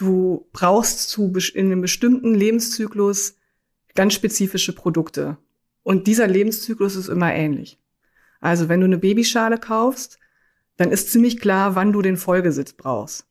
[0.00, 3.36] du brauchst zu, in einem bestimmten Lebenszyklus
[3.94, 5.36] ganz spezifische Produkte.
[5.82, 7.78] Und dieser Lebenszyklus ist immer ähnlich.
[8.40, 10.18] Also wenn du eine Babyschale kaufst,
[10.76, 13.26] dann ist ziemlich klar, wann du den Folgesitz brauchst.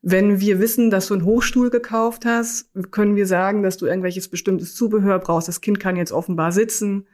[0.00, 4.28] Wenn wir wissen, dass du einen Hochstuhl gekauft hast, können wir sagen, dass du irgendwelches
[4.28, 5.48] bestimmtes Zubehör brauchst.
[5.48, 7.06] Das Kind kann jetzt offenbar sitzen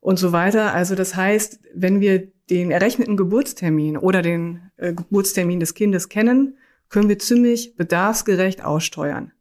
[0.00, 0.74] und so weiter.
[0.74, 6.58] Also das heißt, wenn wir den errechneten Geburtstermin oder den äh, Geburtstermin des Kindes kennen,
[6.90, 9.32] können wir ziemlich bedarfsgerecht aussteuern.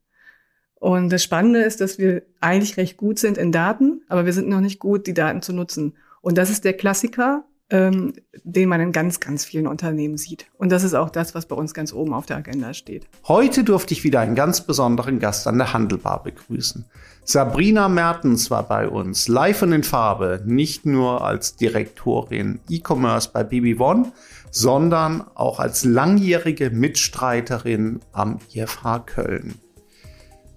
[0.76, 4.48] Und das Spannende ist, dass wir eigentlich recht gut sind in Daten, aber wir sind
[4.48, 5.98] noch nicht gut, die Daten zu nutzen.
[6.22, 8.14] Und das ist der Klassiker, ähm,
[8.44, 10.48] den man in ganz, ganz vielen Unternehmen sieht.
[10.58, 13.08] Und das ist auch das, was bei uns ganz oben auf der Agenda steht.
[13.28, 16.86] Heute durfte ich wieder einen ganz besonderen Gast an der Handelbar begrüßen.
[17.24, 23.44] Sabrina Mertens war bei uns, live und in Farbe, nicht nur als Direktorin E-Commerce bei
[23.44, 24.12] BB One,
[24.52, 29.56] sondern auch als langjährige Mitstreiterin am IFH Köln.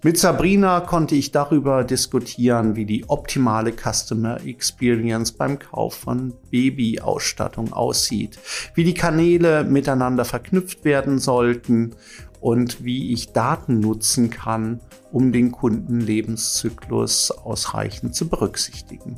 [0.05, 7.71] Mit Sabrina konnte ich darüber diskutieren, wie die optimale Customer Experience beim Kauf von Babyausstattung
[7.71, 8.37] aussieht,
[8.75, 11.95] wie die Kanäle miteinander verknüpft werden sollten
[12.41, 14.81] und wie ich Daten nutzen kann,
[15.13, 19.15] um den Kundenlebenszyklus ausreichend zu berücksichtigen.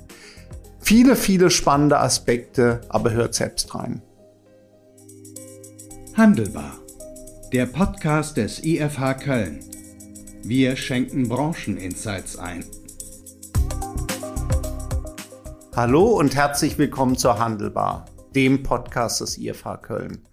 [0.79, 4.03] Viele, viele spannende Aspekte, aber hört selbst rein.
[6.17, 6.79] Handelbar.
[7.51, 9.59] Der Podcast des IFH Köln.
[10.43, 12.63] Wir schenken Brancheninsights ein.
[15.75, 20.25] Hallo und herzlich willkommen zur Handelbar, dem Podcast des IFH Köln.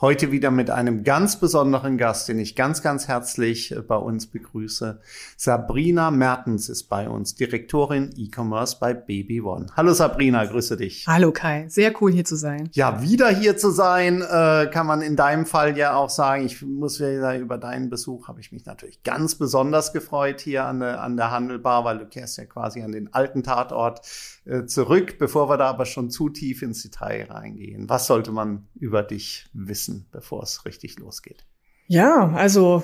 [0.00, 4.28] Heute wieder mit einem ganz besonderen Gast, den ich ganz, ganz herzlich äh, bei uns
[4.28, 5.00] begrüße.
[5.36, 9.66] Sabrina Mertens ist bei uns, Direktorin E-Commerce bei Baby One.
[9.76, 11.04] Hallo Sabrina, grüße dich.
[11.08, 12.68] Hallo Kai, sehr cool hier zu sein.
[12.74, 16.44] Ja, wieder hier zu sein, äh, kann man in deinem Fall ja auch sagen.
[16.44, 20.66] Ich muss ja sagen, über deinen Besuch habe ich mich natürlich ganz besonders gefreut hier
[20.66, 24.02] an der, an der Handelbar, weil du kehrst ja quasi an den alten Tatort
[24.44, 25.18] äh, zurück.
[25.18, 29.48] Bevor wir da aber schon zu tief ins Detail reingehen, was sollte man über dich
[29.52, 29.87] wissen?
[29.88, 31.44] Wissen, bevor es richtig losgeht?
[31.86, 32.82] Ja, also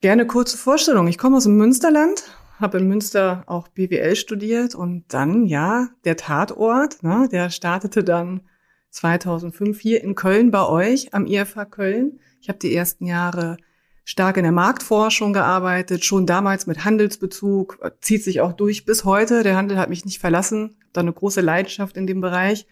[0.00, 1.08] gerne kurze Vorstellung.
[1.08, 2.24] Ich komme aus dem Münsterland,
[2.60, 8.42] habe in Münster auch BWL studiert und dann, ja, der Tatort, ne, der startete dann
[8.90, 12.20] 2005 hier in Köln bei euch am IFH Köln.
[12.40, 13.56] Ich habe die ersten Jahre
[14.04, 19.42] stark in der Marktforschung gearbeitet, schon damals mit Handelsbezug, zieht sich auch durch bis heute.
[19.42, 22.66] Der Handel hat mich nicht verlassen, da eine große Leidenschaft in dem Bereich.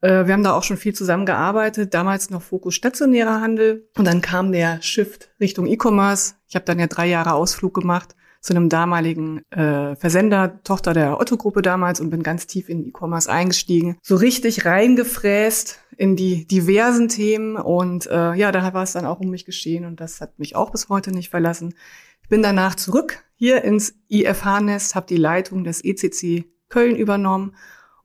[0.00, 4.20] Äh, wir haben da auch schon viel zusammengearbeitet, damals noch Fokus stationärer Handel und dann
[4.20, 6.34] kam der Shift Richtung E-Commerce.
[6.48, 11.18] Ich habe dann ja drei Jahre Ausflug gemacht zu einem damaligen äh, Versender, Tochter der
[11.20, 13.98] Otto-Gruppe damals und bin ganz tief in E-Commerce eingestiegen.
[14.02, 19.18] So richtig reingefräst in die diversen Themen und äh, ja, da war es dann auch
[19.18, 21.74] um mich geschehen und das hat mich auch bis heute nicht verlassen.
[22.22, 27.54] Ich bin danach zurück hier ins IFH-Nest, habe die Leitung des ECC Köln übernommen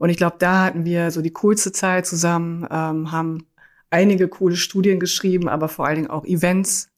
[0.02, 3.46] und ich glaube, da hatten wir so die coolste Zeit zusammen, ähm, haben
[3.92, 6.90] einige coole Studien geschrieben, aber vor allen Dingen auch Events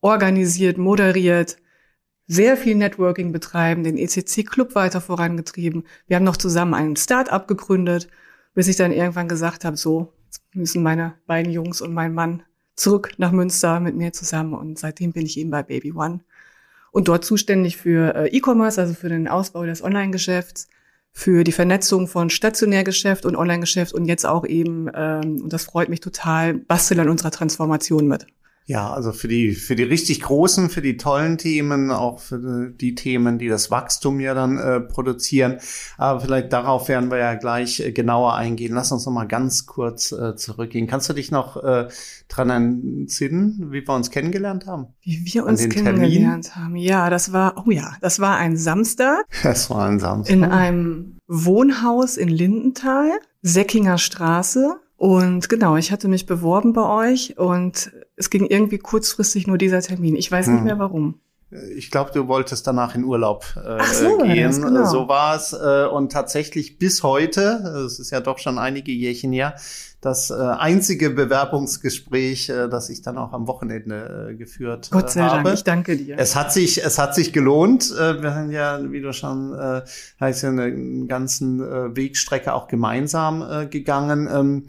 [0.00, 1.56] organisiert, moderiert,
[2.28, 5.82] sehr viel Networking betreiben, den ECC Club weiter vorangetrieben.
[6.06, 8.06] Wir haben noch zusammen ein Start-up gegründet,
[8.54, 12.44] bis ich dann irgendwann gesagt habe, so, jetzt müssen meine beiden Jungs und mein Mann
[12.76, 16.20] zurück nach Münster mit mir zusammen und seitdem bin ich eben bei Baby One
[16.92, 20.68] und dort zuständig für äh, E-Commerce, also für den Ausbau des Online-Geschäfts,
[21.14, 25.88] für die Vernetzung von Stationärgeschäft und Onlinegeschäft und jetzt auch eben, ähm, und das freut
[25.88, 28.26] mich total, basteln an unserer Transformation mit.
[28.66, 32.94] Ja, also für die, für die richtig großen, für die tollen Themen, auch für die
[32.94, 35.58] Themen, die das Wachstum ja dann äh, produzieren.
[35.98, 38.72] Aber vielleicht darauf werden wir ja gleich äh, genauer eingehen.
[38.74, 40.86] Lass uns noch mal ganz kurz äh, zurückgehen.
[40.86, 41.88] Kannst du dich noch äh,
[42.28, 44.86] dran entsinnen, wie wir uns kennengelernt haben?
[45.02, 46.64] Wie wir uns kennengelernt Termin?
[46.64, 46.76] haben.
[46.76, 49.24] Ja, das war, oh ja, das war ein Samstag.
[49.42, 50.34] Das war ein Samstag.
[50.34, 53.10] In einem Wohnhaus in Lindenthal,
[53.42, 54.76] Säckinger Straße.
[54.96, 59.80] Und genau, ich hatte mich beworben bei euch und es ging irgendwie kurzfristig nur dieser
[59.80, 60.16] Termin.
[60.16, 60.54] Ich weiß hm.
[60.54, 61.20] nicht mehr warum.
[61.76, 64.50] Ich glaube, du wolltest danach in Urlaub äh, so, gehen.
[64.50, 64.84] Genau.
[64.86, 65.52] So war es.
[65.52, 69.54] Äh, und tatsächlich bis heute, es ist ja doch schon einige Jährchen her,
[70.00, 75.22] das äh, einzige Bewerbungsgespräch, äh, das ich dann auch am Wochenende äh, geführt Gott sei
[75.22, 75.44] habe.
[75.44, 76.18] Dank, ich danke dir.
[76.18, 77.90] Es hat sich, es hat sich gelohnt.
[77.92, 79.82] Äh, wir sind ja, wie du schon äh,
[80.20, 84.28] heißt ja eine ganzen äh, Wegstrecke auch gemeinsam äh, gegangen.
[84.32, 84.66] Ähm,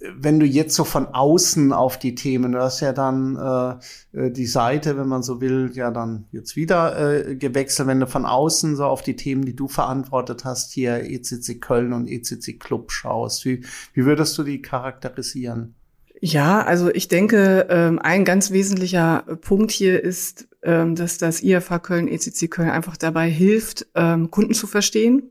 [0.00, 4.30] wenn du jetzt so von außen auf die Themen, du hast ja dann äh, äh,
[4.30, 8.24] die Seite, wenn man so will, ja dann jetzt wieder äh, gewechselt, wenn du von
[8.24, 12.92] außen so auf die Themen, die du verantwortet hast, hier ECC Köln und ECC Club
[12.92, 13.62] schaust, wie,
[13.92, 15.74] wie würdest du die charakterisieren?
[16.22, 21.78] Ja, also ich denke, ähm, ein ganz wesentlicher Punkt hier ist, ähm, dass das IFH
[21.80, 25.30] Köln, ECC Köln einfach dabei hilft, ähm, Kunden zu verstehen.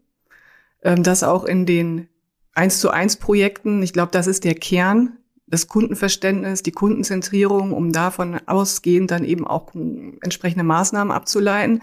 [0.81, 2.07] Das auch in den
[2.53, 5.17] 1 zu 1 Projekten, ich glaube, das ist der Kern,
[5.47, 9.73] das Kundenverständnis, die Kundenzentrierung, um davon ausgehend dann eben auch
[10.21, 11.81] entsprechende Maßnahmen abzuleiten.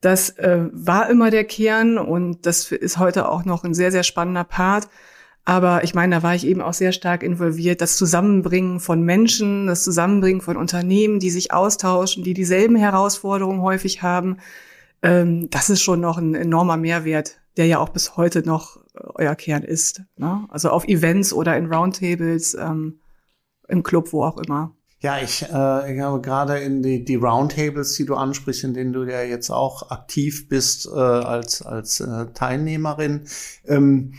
[0.00, 4.02] Das äh, war immer der Kern und das ist heute auch noch ein sehr, sehr
[4.02, 4.88] spannender Part.
[5.48, 7.80] Aber ich meine, da war ich eben auch sehr stark involviert.
[7.80, 14.02] Das Zusammenbringen von Menschen, das Zusammenbringen von Unternehmen, die sich austauschen, die dieselben Herausforderungen häufig
[14.02, 14.38] haben.
[15.02, 19.00] Ähm, das ist schon noch ein enormer Mehrwert, der ja auch bis heute noch äh,
[19.14, 20.02] euer Kern ist.
[20.16, 20.46] Ne?
[20.48, 23.00] Also auf Events oder in Roundtables, ähm,
[23.68, 24.76] im Club, wo auch immer.
[25.00, 28.92] Ja, ich, äh, ich habe gerade in die, die Roundtables, die du ansprichst, in denen
[28.92, 33.28] du ja jetzt auch aktiv bist äh, als, als äh, Teilnehmerin.
[33.66, 34.14] Ähm,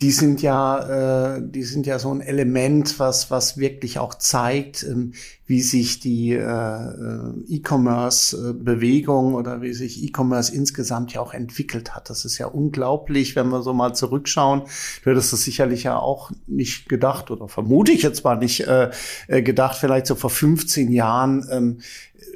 [0.00, 4.84] die sind ja, äh, die sind ja so ein Element, was was wirklich auch zeigt,
[4.84, 5.12] ähm,
[5.44, 12.10] wie sich die äh, äh, E-Commerce-Bewegung oder wie sich E-Commerce insgesamt ja auch entwickelt hat.
[12.10, 14.62] Das ist ja unglaublich, wenn wir so mal zurückschauen.
[15.02, 18.90] Du hättest das sicherlich ja auch nicht gedacht oder vermute ich jetzt mal nicht äh,
[19.26, 21.44] äh gedacht, vielleicht so vor 15 Jahren.
[21.50, 21.78] Ähm,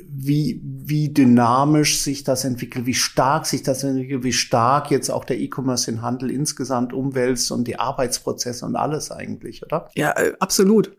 [0.07, 5.25] wie, wie dynamisch sich das entwickelt, wie stark sich das entwickelt, wie stark jetzt auch
[5.25, 9.89] der E-Commerce den Handel insgesamt umwälzt und die Arbeitsprozesse und alles eigentlich, oder?
[9.95, 10.97] Ja, äh, absolut.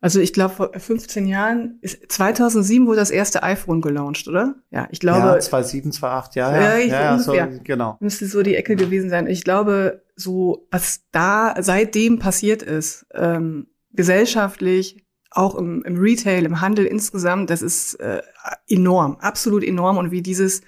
[0.00, 4.56] Also ich glaube, vor 15 Jahren, ist, 2007 wurde das erste iPhone gelauncht, oder?
[4.70, 5.20] Ja, ich glaube.
[5.20, 6.76] Ja, 2007, 2008, ja, ja.
[6.76, 7.34] Ja, ja, so,
[7.64, 7.96] genau.
[8.00, 9.26] Müsste so die Ecke gewesen sein.
[9.26, 15.03] Ich glaube, so, was da seitdem passiert ist, ähm, gesellschaftlich,
[15.36, 18.22] auch im, im Retail, im Handel insgesamt, das ist äh,
[18.68, 19.98] enorm, absolut enorm.
[19.98, 20.62] Und wie dieses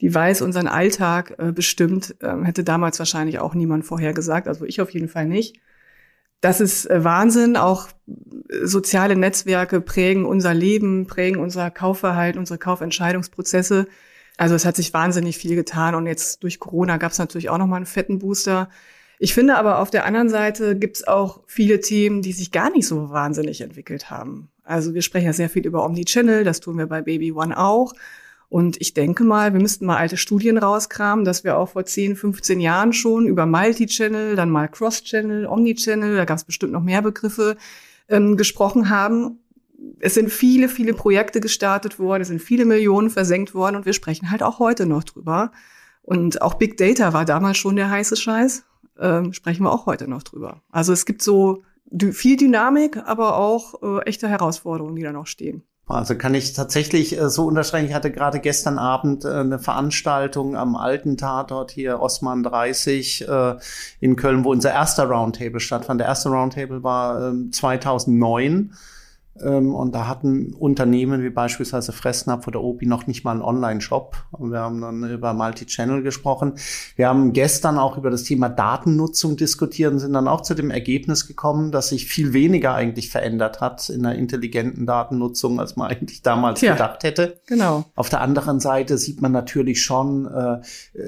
[0.00, 4.48] Device unseren Alltag äh, bestimmt, äh, hätte damals wahrscheinlich auch niemand vorhergesagt.
[4.48, 5.60] Also ich auf jeden Fall nicht.
[6.40, 7.56] Das ist äh, Wahnsinn.
[7.56, 13.86] Auch äh, soziale Netzwerke prägen unser Leben, prägen unser Kaufverhalten, unsere Kaufentscheidungsprozesse.
[14.36, 15.94] Also es hat sich wahnsinnig viel getan.
[15.94, 18.68] Und jetzt durch Corona gab es natürlich auch noch mal einen fetten Booster.
[19.24, 22.70] Ich finde aber auf der anderen Seite gibt es auch viele Themen, die sich gar
[22.70, 24.50] nicht so wahnsinnig entwickelt haben.
[24.64, 27.94] Also wir sprechen ja sehr viel über Omnichannel, das tun wir bei Baby One auch.
[28.50, 32.16] Und ich denke mal, wir müssten mal alte Studien rauskramen, dass wir auch vor 10,
[32.16, 37.00] 15 Jahren schon über Multichannel, dann mal Cross-Channel, Omnichannel, da gab es bestimmt noch mehr
[37.00, 37.56] Begriffe,
[38.10, 39.38] ähm, gesprochen haben.
[40.00, 43.94] Es sind viele, viele Projekte gestartet worden, es sind viele Millionen versenkt worden und wir
[43.94, 45.50] sprechen halt auch heute noch drüber.
[46.02, 48.64] Und auch Big Data war damals schon der heiße Scheiß
[48.98, 50.62] ähm, sprechen wir auch heute noch drüber.
[50.70, 51.62] Also es gibt so
[52.12, 55.62] viel Dynamik, aber auch äh, echte Herausforderungen, die da noch stehen.
[55.86, 57.88] Also kann ich tatsächlich äh, so unterstreichen.
[57.88, 63.56] Ich hatte gerade gestern Abend äh, eine Veranstaltung am alten Tatort hier, Osman 30 äh,
[64.00, 66.00] in Köln, wo unser erster Roundtable stattfand.
[66.00, 68.72] Der erste Roundtable war 2009 ähm,
[69.42, 74.16] und da hatten Unternehmen wie beispielsweise Fressnapf oder Obi noch nicht mal einen Online-Shop.
[74.38, 76.52] Wir haben dann über Multi-Channel gesprochen.
[76.94, 80.70] Wir haben gestern auch über das Thema Datennutzung diskutiert und sind dann auch zu dem
[80.70, 85.90] Ergebnis gekommen, dass sich viel weniger eigentlich verändert hat in der intelligenten Datennutzung, als man
[85.90, 87.40] eigentlich damals Tja, gedacht hätte.
[87.46, 87.84] Genau.
[87.96, 90.60] Auf der anderen Seite sieht man natürlich schon, äh,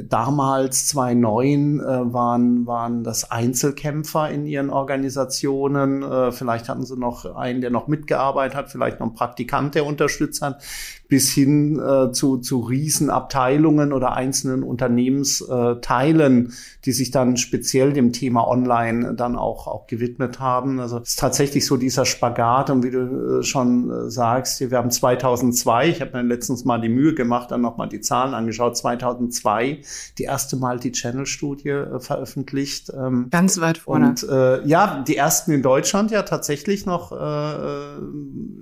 [0.02, 6.02] damals 2009 äh, waren, waren das Einzelkämpfer in ihren Organisationen.
[6.02, 9.74] Äh, vielleicht hatten sie noch einen, der noch mitgearbeitet gearbeitet hat, vielleicht noch ein Praktikant,
[9.74, 10.62] der unterstützt hat,
[11.08, 16.52] bis hin äh, zu, zu Riesenabteilungen oder einzelnen Unternehmensteilen,
[16.84, 20.80] die sich dann speziell dem Thema Online dann auch, auch gewidmet haben.
[20.80, 24.76] Also es ist tatsächlich so dieser Spagat und wie du äh, schon äh, sagst, wir
[24.76, 28.76] haben 2002, ich habe mir letztens mal die Mühe gemacht, dann nochmal die Zahlen angeschaut,
[28.76, 29.82] 2002
[30.18, 32.90] die erste Multi-Channel-Studie äh, veröffentlicht.
[32.96, 34.08] Ähm, Ganz weit vorne.
[34.08, 38.05] Und äh, ja, die ersten in Deutschland ja tatsächlich noch äh, äh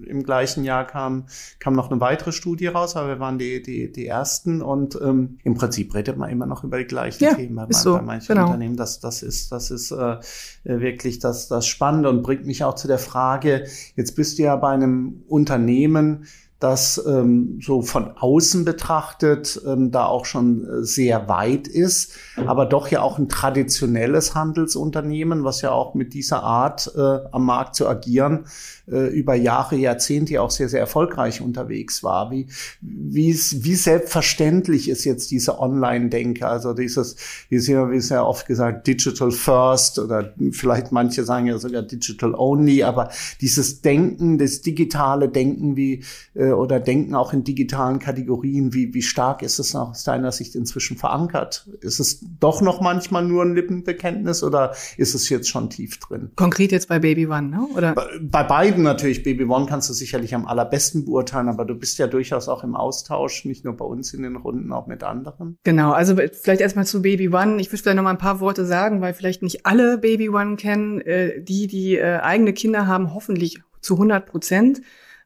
[0.07, 1.27] im gleichen Jahr kam,
[1.59, 5.39] kam noch eine weitere Studie raus, aber wir waren die, die, die ersten und ähm,
[5.45, 8.35] im Prinzip redet man immer noch über die gleichen ja, Themen bei, so, bei manchen
[8.35, 8.47] genau.
[8.47, 8.77] Unternehmen.
[8.77, 10.19] Das, das ist, das ist äh,
[10.65, 14.57] wirklich das, das Spannende und bringt mich auch zu der Frage, jetzt bist du ja
[14.57, 16.27] bei einem Unternehmen,
[16.65, 22.15] das ähm, so von außen betrachtet ähm, da auch schon äh, sehr weit ist,
[22.47, 27.45] aber doch ja auch ein traditionelles Handelsunternehmen, was ja auch mit dieser Art äh, am
[27.45, 28.47] Markt zu agieren
[28.91, 32.31] äh, über Jahre, Jahrzehnte auch sehr, sehr erfolgreich unterwegs war.
[32.31, 32.47] Wie,
[32.81, 37.17] wie, wie selbstverständlich ist jetzt diese Online-Denke, also dieses,
[37.51, 41.83] wie ist ja, wie ist oft gesagt, Digital First oder vielleicht manche sagen ja sogar
[41.83, 43.11] Digital Only, aber
[43.43, 46.03] dieses Denken, das digitale Denken, wie
[46.35, 48.73] äh, oder denken auch in digitalen Kategorien.
[48.73, 51.69] Wie, wie stark ist es aus deiner Sicht inzwischen verankert?
[51.81, 56.31] Ist es doch noch manchmal nur ein Lippenbekenntnis oder ist es jetzt schon tief drin?
[56.37, 57.67] Konkret jetzt bei Baby One, ne?
[57.75, 57.95] oder?
[57.95, 59.23] Bei, bei beiden natürlich.
[59.23, 62.75] Baby One kannst du sicherlich am allerbesten beurteilen, aber du bist ja durchaus auch im
[62.75, 65.59] Austausch, nicht nur bei uns in den Runden, auch mit anderen.
[65.65, 67.61] Genau, also vielleicht erstmal zu Baby One.
[67.61, 70.57] Ich würde vielleicht noch mal ein paar Worte sagen, weil vielleicht nicht alle Baby One
[70.57, 71.01] kennen.
[71.01, 74.81] Äh, die, die äh, eigene Kinder haben, hoffentlich zu 100 Prozent.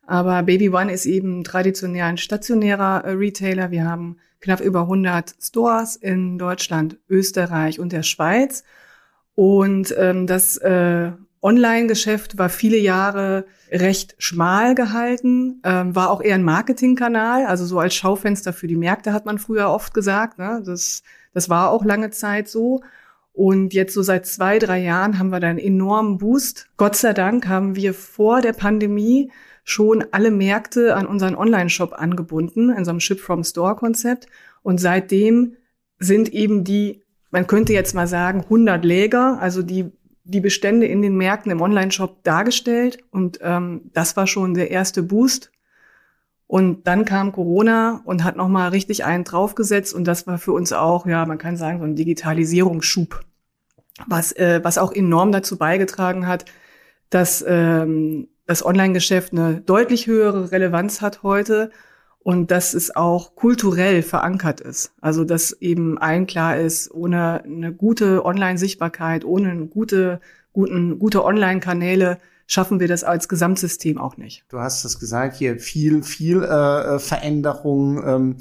[0.08, 3.70] Aber Baby One ist eben traditionell ein stationärer äh, Retailer.
[3.70, 8.64] Wir haben knapp über 100 Stores in Deutschland, Österreich und der Schweiz.
[9.34, 11.12] Und ähm, das äh,
[11.42, 17.78] Online-Geschäft war viele Jahre recht schmal gehalten, ähm, war auch eher ein Marketingkanal, also so
[17.78, 20.38] als Schaufenster für die Märkte hat man früher oft gesagt.
[20.38, 20.62] Ne?
[20.64, 21.02] Das,
[21.34, 22.80] das war auch lange Zeit so.
[23.34, 26.70] Und jetzt so seit zwei, drei Jahren haben wir da einen enormen Boost.
[26.78, 29.30] Gott sei Dank haben wir vor der Pandemie
[29.68, 34.26] schon alle Märkte an unseren Online-Shop angebunden, in so einem Ship-from-Store-Konzept.
[34.62, 35.56] Und seitdem
[35.98, 39.92] sind eben die, man könnte jetzt mal sagen, 100 Läger, also die,
[40.24, 42.98] die Bestände in den Märkten im Online-Shop dargestellt.
[43.10, 45.52] Und ähm, das war schon der erste Boost.
[46.46, 49.92] Und dann kam Corona und hat nochmal richtig einen draufgesetzt.
[49.92, 53.20] Und das war für uns auch, ja, man kann sagen, so ein Digitalisierungsschub,
[54.06, 56.46] was, äh, was auch enorm dazu beigetragen hat,
[57.10, 61.70] dass ähm, das Online-Geschäft eine deutlich höhere Relevanz hat heute
[62.20, 64.94] und dass es auch kulturell verankert ist.
[65.02, 70.20] Also dass eben allen klar ist, ohne eine gute Online-Sichtbarkeit, ohne gute,
[70.54, 72.18] gute Online-Kanäle
[72.50, 74.42] schaffen wir das als Gesamtsystem auch nicht.
[74.48, 78.02] Du hast es gesagt, hier viel, viel äh, äh, Veränderung.
[78.02, 78.36] Ähm,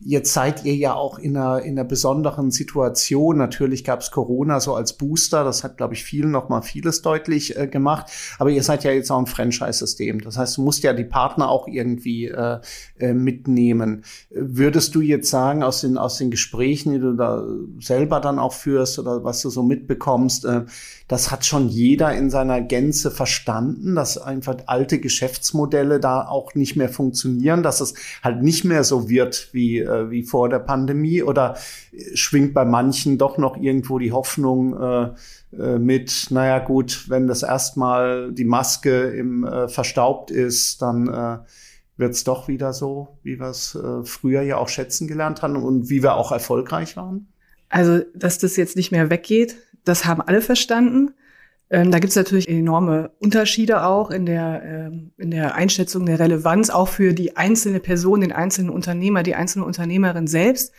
[0.00, 3.38] jetzt seid ihr ja auch in einer, in einer besonderen Situation.
[3.38, 5.44] Natürlich gab es Corona so als Booster.
[5.44, 8.10] Das hat, glaube ich, vielen noch mal vieles deutlich äh, gemacht.
[8.40, 10.22] Aber ihr seid ja jetzt auch ein Franchise-System.
[10.22, 12.58] Das heißt, du musst ja die Partner auch irgendwie äh,
[12.98, 14.02] äh, mitnehmen.
[14.30, 17.46] Würdest du jetzt sagen, aus den, aus den Gesprächen, die du da
[17.78, 20.64] selber dann auch führst oder was du so mitbekommst, äh,
[21.08, 26.76] das hat schon jeder in seiner Gänze verstanden, dass einfach alte Geschäftsmodelle da auch nicht
[26.76, 31.22] mehr funktionieren, dass es halt nicht mehr so wird wie, äh, wie vor der Pandemie
[31.22, 31.56] oder
[32.14, 35.10] schwingt bei manchen doch noch irgendwo die Hoffnung äh,
[35.58, 41.38] äh mit, naja gut, wenn das erstmal die Maske im äh, verstaubt ist, dann äh,
[41.96, 45.56] wird es doch wieder so, wie wir es äh, früher ja auch schätzen gelernt haben
[45.56, 47.28] und wie wir auch erfolgreich waren?
[47.68, 51.12] Also, dass das jetzt nicht mehr weggeht, das haben alle verstanden.
[51.70, 56.18] Ähm, da gibt es natürlich enorme Unterschiede auch in der, ähm, in der Einschätzung der
[56.18, 60.74] Relevanz, auch für die einzelne Person, den einzelnen Unternehmer, die einzelne Unternehmerin selbst.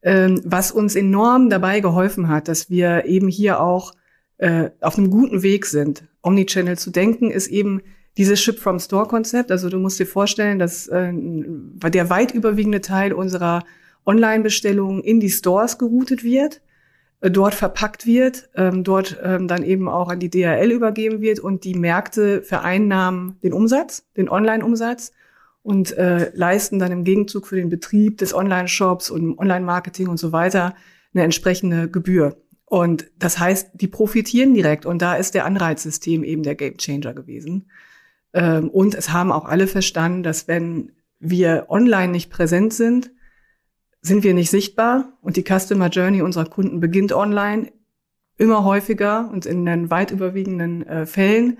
[0.00, 3.94] Ähm, was uns enorm dabei geholfen hat, dass wir eben hier auch
[4.36, 6.04] äh, auf einem guten Weg sind.
[6.22, 7.82] Omnichannel zu denken ist eben
[8.16, 9.50] dieses Ship-from-Store-Konzept.
[9.50, 13.64] Also du musst dir vorstellen, dass äh, der weit überwiegende Teil unserer
[14.06, 16.60] Online-Bestellungen in die Stores geroutet wird
[17.20, 21.64] dort verpackt wird, ähm, dort ähm, dann eben auch an die DHL übergeben wird und
[21.64, 25.12] die Märkte vereinnahmen den Umsatz, den Online-Umsatz
[25.62, 30.30] und äh, leisten dann im Gegenzug für den Betrieb des Online-Shops und Online-Marketing und so
[30.30, 30.74] weiter
[31.12, 32.36] eine entsprechende Gebühr.
[32.64, 37.70] Und das heißt, die profitieren direkt und da ist der Anreizsystem eben der Gamechanger gewesen.
[38.32, 43.10] Ähm, und es haben auch alle verstanden, dass wenn wir online nicht präsent sind,
[44.00, 47.72] sind wir nicht sichtbar und die Customer Journey unserer Kunden beginnt online
[48.36, 51.58] immer häufiger und in den weit überwiegenden äh, Fällen.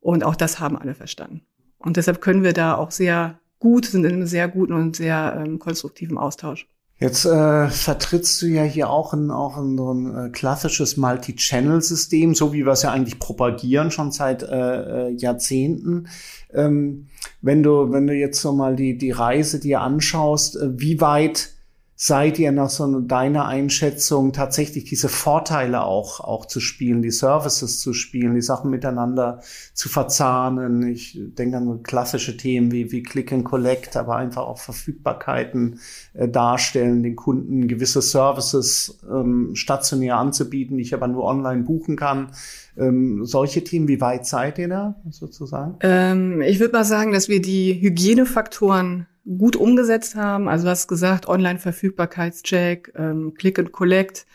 [0.00, 1.42] Und auch das haben alle verstanden.
[1.78, 5.42] Und deshalb können wir da auch sehr gut, sind in einem sehr guten und sehr
[5.44, 6.66] ähm, konstruktiven Austausch.
[6.98, 12.34] Jetzt äh, vertrittst du ja hier auch ein, auch ein, so ein äh, klassisches Multi-Channel-System,
[12.34, 16.08] so wie wir es ja eigentlich propagieren, schon seit äh, äh, Jahrzehnten.
[16.52, 17.08] Ähm,
[17.42, 21.53] wenn du, wenn du jetzt so mal die, die Reise dir anschaust, äh, wie weit
[21.96, 27.78] seid ihr nach so deiner Einschätzung tatsächlich diese Vorteile auch, auch zu spielen, die Services
[27.78, 29.40] zu spielen, die Sachen miteinander
[29.74, 30.88] zu verzahnen.
[30.88, 35.78] Ich denke an klassische Themen wie, wie Click and Collect, aber einfach auch Verfügbarkeiten
[36.14, 41.96] äh, darstellen, den Kunden gewisse Services ähm, stationär anzubieten, die ich aber nur online buchen
[41.96, 42.32] kann.
[42.76, 45.76] Ähm, solche Themen, wie weit seid ihr da sozusagen?
[45.80, 50.48] Ähm, ich würde mal sagen, dass wir die Hygienefaktoren gut umgesetzt haben.
[50.48, 54.26] Also du hast gesagt, Online-Verfügbarkeitscheck, ähm, Click and Collect,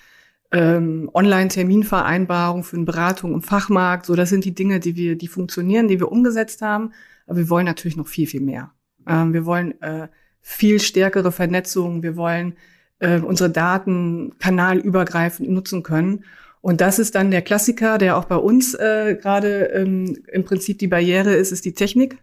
[0.51, 4.05] ähm, Online-Terminvereinbarung für eine Beratung im Fachmarkt.
[4.05, 6.91] So, das sind die Dinge, die wir, die funktionieren, die wir umgesetzt haben.
[7.27, 8.71] Aber wir wollen natürlich noch viel, viel mehr.
[9.07, 10.07] Ähm, wir wollen äh,
[10.41, 12.01] viel stärkere Vernetzung.
[12.01, 12.55] Wir wollen
[12.99, 16.23] äh, unsere Daten kanalübergreifend nutzen können.
[16.61, 20.79] Und das ist dann der Klassiker, der auch bei uns äh, gerade ähm, im Prinzip
[20.79, 22.17] die Barriere ist, ist die Technik.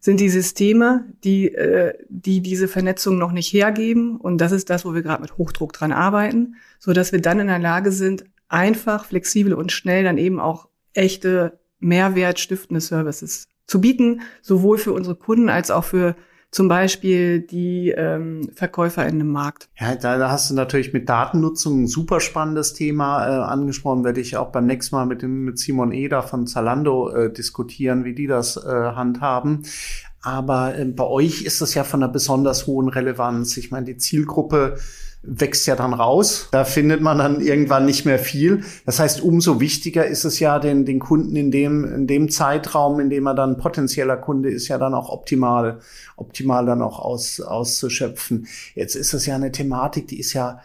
[0.00, 4.16] Sind die Systeme, die, äh, die diese Vernetzung noch nicht hergeben.
[4.16, 7.40] Und das ist das, wo wir gerade mit Hochdruck dran arbeiten, so dass wir dann
[7.40, 13.80] in der Lage sind, einfach, flexibel und schnell dann eben auch echte mehrwertstiftende Services zu
[13.80, 16.16] bieten, sowohl für unsere Kunden als auch für
[16.56, 19.68] zum Beispiel die ähm, Verkäufer in einem Markt.
[19.78, 24.22] Ja, da, da hast du natürlich mit Datennutzung ein super spannendes Thema äh, angesprochen, werde
[24.22, 28.14] ich auch beim nächsten Mal mit dem mit Simon Eder von Zalando äh, diskutieren, wie
[28.14, 29.64] die das äh, handhaben.
[30.22, 33.58] Aber äh, bei euch ist das ja von einer besonders hohen Relevanz.
[33.58, 34.78] Ich meine, die Zielgruppe
[35.26, 36.48] wächst ja dann raus.
[36.52, 38.62] Da findet man dann irgendwann nicht mehr viel.
[38.84, 43.00] Das heißt, umso wichtiger ist es ja, den, den Kunden in dem, in dem Zeitraum,
[43.00, 45.80] in dem er dann potenzieller Kunde ist, ja dann auch optimal,
[46.16, 48.46] optimal dann auch aus, auszuschöpfen.
[48.74, 50.60] Jetzt ist es ja eine Thematik, die ist ja,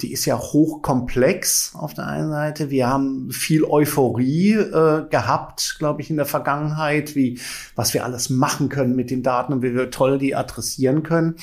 [0.00, 2.70] die ist ja hochkomplex auf der einen Seite.
[2.70, 7.38] Wir haben viel Euphorie äh, gehabt, glaube ich, in der Vergangenheit, wie
[7.74, 11.36] was wir alles machen können mit den Daten und wie wir toll die adressieren können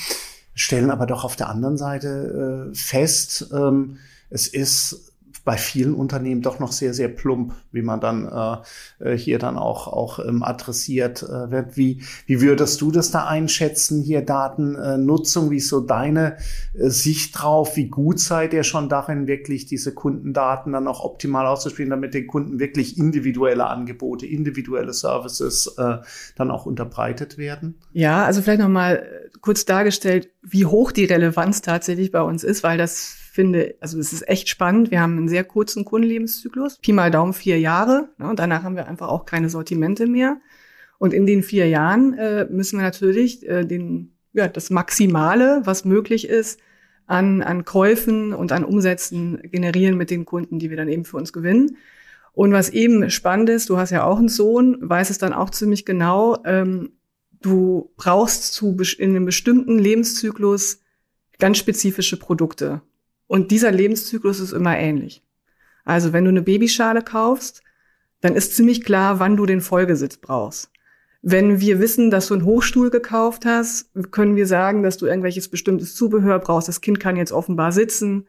[0.56, 3.98] stellen aber doch auf der anderen Seite äh, fest, ähm,
[4.30, 5.13] es ist
[5.46, 9.58] bei vielen Unternehmen doch noch sehr, sehr plump, wie man dann äh, äh, hier dann
[9.58, 11.76] auch, auch ähm, adressiert äh, wird.
[11.76, 15.52] Wie, wie würdest du das da einschätzen, hier Datennutzung?
[15.52, 16.38] wie ist so deine
[16.74, 17.76] äh, Sicht drauf?
[17.76, 22.28] Wie gut seid ihr schon darin, wirklich diese Kundendaten dann auch optimal auszuspielen, damit den
[22.28, 25.98] Kunden wirklich individuelle Angebote, individuelle Services äh,
[26.36, 27.76] dann auch unterbreitet werden?
[27.92, 29.06] Ja, also vielleicht nochmal
[29.42, 34.14] kurz dargestellt, wie hoch die Relevanz tatsächlich bei uns ist, weil das finde, also es
[34.14, 34.92] ist echt spannend.
[34.92, 38.10] Wir haben einen sehr kurzen Kundenlebenszyklus, Pi mal Daumen vier Jahre.
[38.20, 40.40] Ne, und danach haben wir einfach auch keine Sortimente mehr.
[41.00, 45.84] Und in den vier Jahren äh, müssen wir natürlich äh, den, ja, das Maximale, was
[45.84, 46.60] möglich ist,
[47.08, 51.18] an, an Käufen und an Umsätzen generieren mit den Kunden, die wir dann eben für
[51.18, 51.78] uns gewinnen.
[52.34, 55.50] Und was eben spannend ist, du hast ja auch einen Sohn, weiß es dann auch
[55.50, 56.92] ziemlich genau, ähm,
[57.42, 60.82] du brauchst zu, in einem bestimmten Lebenszyklus
[61.40, 62.84] ganz spezifische Produkte.
[63.28, 65.24] Und dieser Lebenszyklus ist immer ähnlich.
[65.86, 67.62] Also wenn du eine Babyschale kaufst,
[68.22, 70.70] dann ist ziemlich klar, wann du den Folgesitz brauchst.
[71.22, 75.48] Wenn wir wissen, dass du einen Hochstuhl gekauft hast, können wir sagen, dass du irgendwelches
[75.48, 76.68] bestimmtes Zubehör brauchst.
[76.68, 78.28] Das Kind kann jetzt offenbar sitzen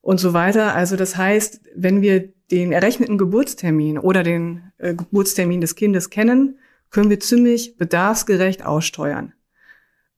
[0.00, 0.74] und so weiter.
[0.74, 6.58] Also das heißt, wenn wir den errechneten Geburtstermin oder den äh, Geburtstermin des Kindes kennen,
[6.90, 9.32] können wir ziemlich bedarfsgerecht aussteuern.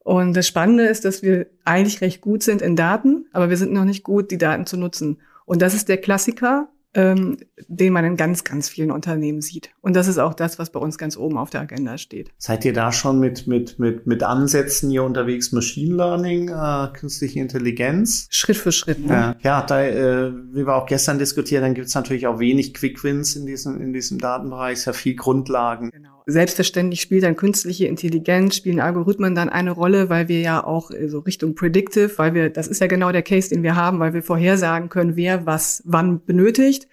[0.05, 3.73] Und das Spannende ist, dass wir eigentlich recht gut sind in Daten, aber wir sind
[3.73, 5.19] noch nicht gut, die Daten zu nutzen.
[5.45, 7.39] Und das ist der Klassiker, ähm,
[7.69, 9.71] den man in ganz, ganz vielen Unternehmen sieht.
[9.81, 12.33] Und das ist auch das, was bei uns ganz oben auf der Agenda steht.
[12.37, 15.53] Seid ihr da schon mit, mit, mit, mit Ansätzen hier unterwegs?
[15.53, 18.27] Machine Learning, äh, künstliche Intelligenz?
[18.31, 18.99] Schritt für Schritt.
[19.07, 19.13] Ne?
[19.13, 22.75] Ja, ja da, äh, wie wir auch gestern diskutiert, dann gibt es natürlich auch wenig
[22.75, 25.91] Quick Wins in diesem, in diesem Datenbereich, sehr viel Grundlagen.
[25.91, 26.22] Genau.
[26.27, 31.09] Selbstverständlich spielt dann künstliche Intelligenz, spielen Algorithmen dann eine Rolle, weil wir ja auch äh,
[31.09, 34.15] so Richtung Predictive, weil wir, das ist ja genau der Case, den wir haben, weil
[34.15, 36.87] wir vorhersagen können, wer was wann benötigt.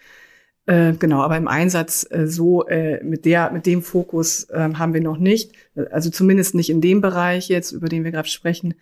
[0.65, 4.93] Äh, genau, aber im Einsatz äh, so äh, mit der mit dem Fokus äh, haben
[4.93, 5.53] wir noch nicht,
[5.91, 8.75] also zumindest nicht in dem Bereich jetzt, über den wir gerade sprechen.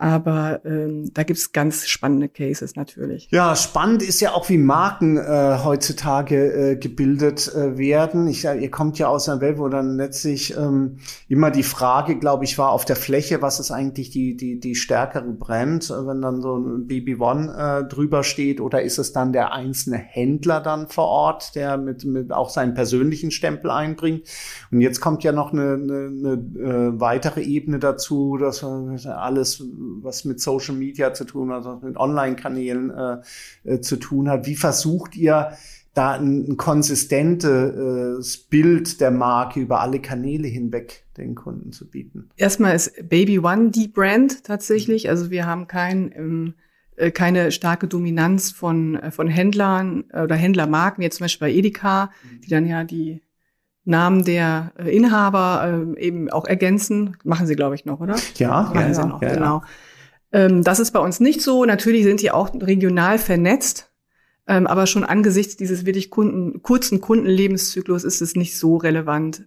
[0.00, 3.28] Aber ähm, da gibt's ganz spannende Cases natürlich.
[3.30, 8.26] Ja, spannend ist ja auch, wie Marken äh, heutzutage äh, gebildet äh, werden.
[8.26, 12.18] Ich, ja, ihr kommt ja aus einer Welt, wo dann letztlich ähm, immer die Frage,
[12.18, 16.06] glaube ich, war auf der Fläche, was ist eigentlich die, die, die stärkere Brand, äh,
[16.06, 19.98] wenn dann so ein BB One äh, drüber steht, oder ist es dann der einzelne
[19.98, 24.26] Händler dann vor Ort, der mit, mit auch seinen persönlichen Stempel einbringt?
[24.72, 29.62] Und jetzt kommt ja noch eine, eine, eine äh, weitere Ebene dazu, dass äh, alles
[30.02, 33.18] was mit Social Media zu tun hat, was mit Online-Kanälen äh,
[33.64, 34.46] äh, zu tun hat.
[34.46, 35.52] Wie versucht ihr
[35.94, 42.30] da ein, ein konsistentes Bild der Marke über alle Kanäle hinweg den Kunden zu bieten?
[42.36, 45.08] Erstmal ist Baby One die Brand tatsächlich.
[45.08, 46.54] Also wir haben kein ähm,
[47.00, 51.52] äh, keine starke Dominanz von, äh, von Händlern äh, oder Händlermarken, jetzt zum Beispiel bei
[51.52, 52.10] Edeka,
[52.44, 53.22] die dann ja die
[53.90, 57.16] Namen der Inhaber äh, eben auch ergänzen.
[57.24, 58.16] Machen sie, glaube ich, noch, oder?
[58.36, 59.62] Ja, Machen ja, sie noch, ja, genau.
[60.32, 61.64] Ähm, das ist bei uns nicht so.
[61.64, 63.90] Natürlich sind die auch regional vernetzt.
[64.46, 69.44] Ähm, aber schon angesichts dieses wirklich Kunden, kurzen Kundenlebenszyklus ist es nicht so relevant.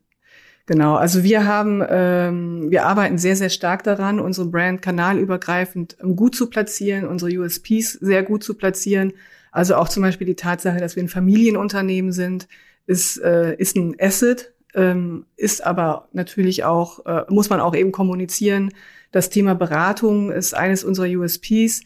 [0.65, 6.15] Genau, also wir haben, ähm, wir arbeiten sehr, sehr stark daran, unsere Brand kanalübergreifend ähm,
[6.15, 9.11] gut zu platzieren, unsere USPs sehr gut zu platzieren.
[9.51, 12.47] Also auch zum Beispiel die Tatsache, dass wir ein Familienunternehmen sind,
[12.85, 17.91] ist, äh, ist ein Asset, ähm, ist aber natürlich auch, äh, muss man auch eben
[17.91, 18.73] kommunizieren.
[19.11, 21.83] Das Thema Beratung ist eines unserer USPs.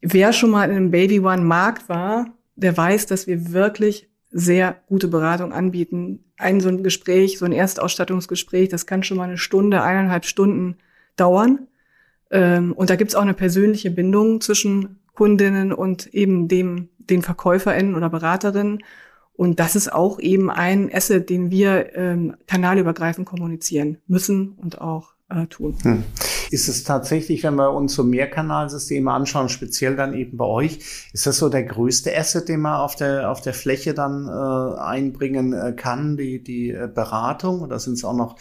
[0.00, 4.76] Wer schon mal in einem Baby One Markt war, der weiß, dass wir wirklich sehr
[4.86, 6.24] gute Beratung anbieten.
[6.38, 10.76] Ein so ein Gespräch, so ein Erstausstattungsgespräch, das kann schon mal eine Stunde, eineinhalb Stunden
[11.16, 11.66] dauern.
[12.30, 17.94] Ähm, und da gibt's auch eine persönliche Bindung zwischen Kundinnen und eben dem, den VerkäuferInnen
[17.96, 18.78] oder Beraterinnen.
[19.40, 25.14] Und das ist auch eben ein Asset, den wir ähm, kanalübergreifend kommunizieren müssen und auch
[25.30, 25.78] äh, tun.
[25.80, 26.04] Hm.
[26.50, 31.26] Ist es tatsächlich, wenn wir uns so Mehrkanalsysteme anschauen, speziell dann eben bei euch, ist
[31.26, 35.54] das so der größte Asset, den man auf der, auf der Fläche dann äh, einbringen
[35.54, 37.62] äh, kann, die, die äh, Beratung?
[37.62, 38.36] Oder sind es auch noch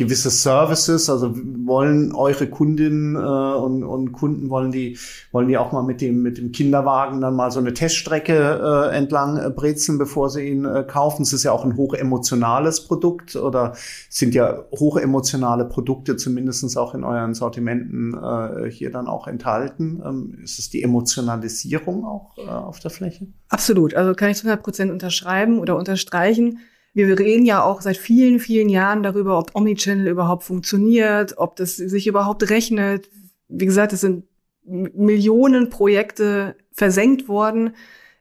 [0.00, 4.98] gewisse Services, also wollen eure Kundinnen äh, und, und Kunden wollen die
[5.30, 8.96] wollen die auch mal mit dem mit dem Kinderwagen dann mal so eine Teststrecke äh,
[8.96, 11.22] entlang äh, brezeln, bevor sie ihn äh, kaufen.
[11.22, 13.74] Es ist ja auch ein hochemotionales Produkt oder
[14.08, 20.02] sind ja hochemotionale Produkte zumindestens auch in euren Sortimenten äh, hier dann auch enthalten.
[20.02, 23.26] Ähm, ist es die Emotionalisierung auch äh, auf der Fläche?
[23.50, 23.94] Absolut.
[23.94, 26.60] Also kann ich zu 100 Prozent unterschreiben oder unterstreichen.
[26.92, 31.76] Wir reden ja auch seit vielen, vielen Jahren darüber, ob Omnichannel überhaupt funktioniert, ob das
[31.76, 33.08] sich überhaupt rechnet.
[33.48, 34.24] Wie gesagt, es sind
[34.64, 37.74] Millionen Projekte versenkt worden.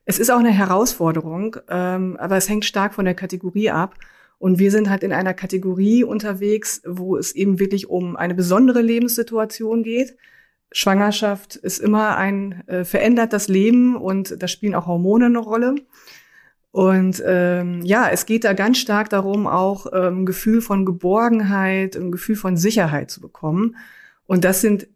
[0.05, 3.95] Es ist auch eine Herausforderung, ähm, aber es hängt stark von der Kategorie ab.
[4.39, 8.81] Und wir sind halt in einer Kategorie unterwegs, wo es eben wirklich um eine besondere
[8.81, 10.15] Lebenssituation geht.
[10.71, 15.75] Schwangerschaft ist immer ein äh, verändertes Leben und da spielen auch Hormone eine Rolle.
[16.71, 21.95] Und ähm, ja, es geht da ganz stark darum, auch ähm, ein Gefühl von Geborgenheit,
[21.95, 23.75] ein Gefühl von Sicherheit zu bekommen.
[24.27, 24.87] Und das sind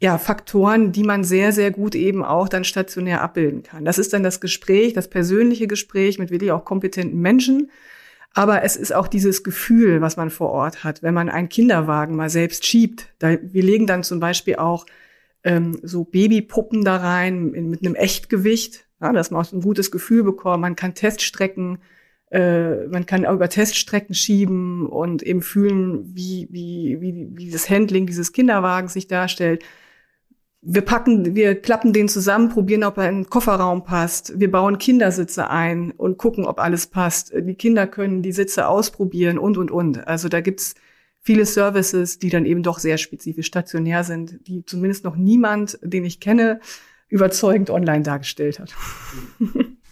[0.00, 3.84] ja Faktoren, die man sehr, sehr gut eben auch dann stationär abbilden kann.
[3.84, 7.70] Das ist dann das Gespräch, das persönliche Gespräch mit wirklich auch kompetenten Menschen.
[8.32, 12.14] Aber es ist auch dieses Gefühl, was man vor Ort hat, wenn man einen Kinderwagen
[12.14, 13.12] mal selbst schiebt.
[13.18, 14.86] Da, wir legen dann zum Beispiel auch
[15.42, 20.22] ähm, so Babypuppen da rein mit einem Echtgewicht ja, dass man auch ein gutes Gefühl
[20.24, 20.60] bekommt.
[20.60, 21.78] Man kann Teststrecken,
[22.30, 27.68] äh, man kann auch über Teststrecken schieben und eben fühlen, wie, wie, wie, wie das
[27.70, 29.64] Handling dieses Kinderwagens sich darstellt.
[30.62, 34.38] Wir packen, wir klappen den zusammen, probieren, ob er in den Kofferraum passt.
[34.38, 37.32] Wir bauen Kindersitze ein und gucken, ob alles passt.
[37.34, 40.06] Die Kinder können die Sitze ausprobieren und, und, und.
[40.06, 40.74] Also da gibt's
[41.20, 46.04] viele Services, die dann eben doch sehr spezifisch stationär sind, die zumindest noch niemand, den
[46.04, 46.60] ich kenne,
[47.10, 48.74] überzeugend online dargestellt hat.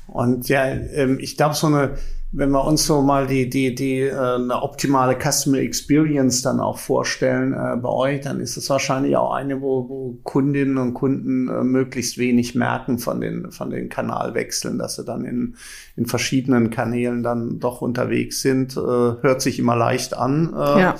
[0.06, 1.90] Und ja, ähm, ich glaube, so eine,
[2.32, 6.78] wenn wir uns so mal die, die, die, äh, eine optimale Customer Experience dann auch
[6.78, 11.48] vorstellen äh, bei euch, dann ist es wahrscheinlich auch eine, wo, wo Kundinnen und Kunden
[11.48, 15.56] äh, möglichst wenig merken von den, von den Kanalwechseln, dass sie dann in,
[15.96, 18.76] in verschiedenen Kanälen dann doch unterwegs sind.
[18.76, 20.54] Äh, hört sich immer leicht an.
[20.54, 20.94] Äh, ja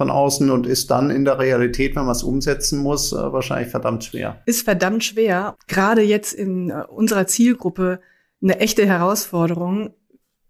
[0.00, 3.68] von außen und ist dann in der Realität, wenn man es umsetzen muss, äh, wahrscheinlich
[3.68, 4.40] verdammt schwer.
[4.46, 5.58] Ist verdammt schwer.
[5.68, 8.00] Gerade jetzt in äh, unserer Zielgruppe
[8.42, 9.90] eine echte Herausforderung.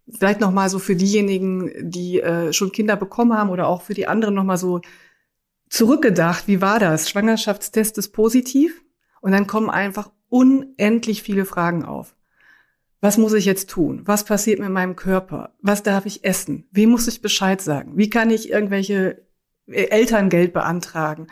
[0.08, 3.94] Vielleicht noch mal so für diejenigen, die äh, schon Kinder bekommen haben oder auch für
[3.94, 4.82] die anderen noch mal so
[5.68, 6.46] zurückgedacht.
[6.46, 7.10] Wie war das?
[7.10, 8.84] Schwangerschaftstest ist positiv
[9.20, 12.14] und dann kommen einfach unendlich viele Fragen auf.
[13.00, 14.02] Was muss ich jetzt tun?
[14.04, 15.54] Was passiert mit meinem Körper?
[15.60, 16.68] Was darf ich essen?
[16.70, 17.96] Wie muss ich Bescheid sagen?
[17.96, 19.28] Wie kann ich irgendwelche
[19.70, 21.28] Elterngeld beantragen.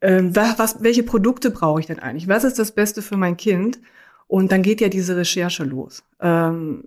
[0.00, 2.28] Ähm, was, welche Produkte brauche ich denn eigentlich?
[2.28, 3.80] Was ist das Beste für mein Kind?
[4.26, 6.04] Und dann geht ja diese Recherche los.
[6.20, 6.84] Ähm,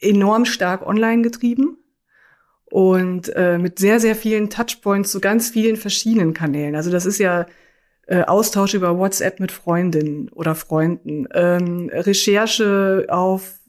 [0.00, 1.78] enorm stark online getrieben
[2.66, 6.74] und äh, mit sehr, sehr vielen Touchpoints zu ganz vielen verschiedenen Kanälen.
[6.74, 7.46] Also das ist ja
[8.06, 13.60] äh, Austausch über WhatsApp mit Freundinnen oder Freunden, ähm, Recherche auf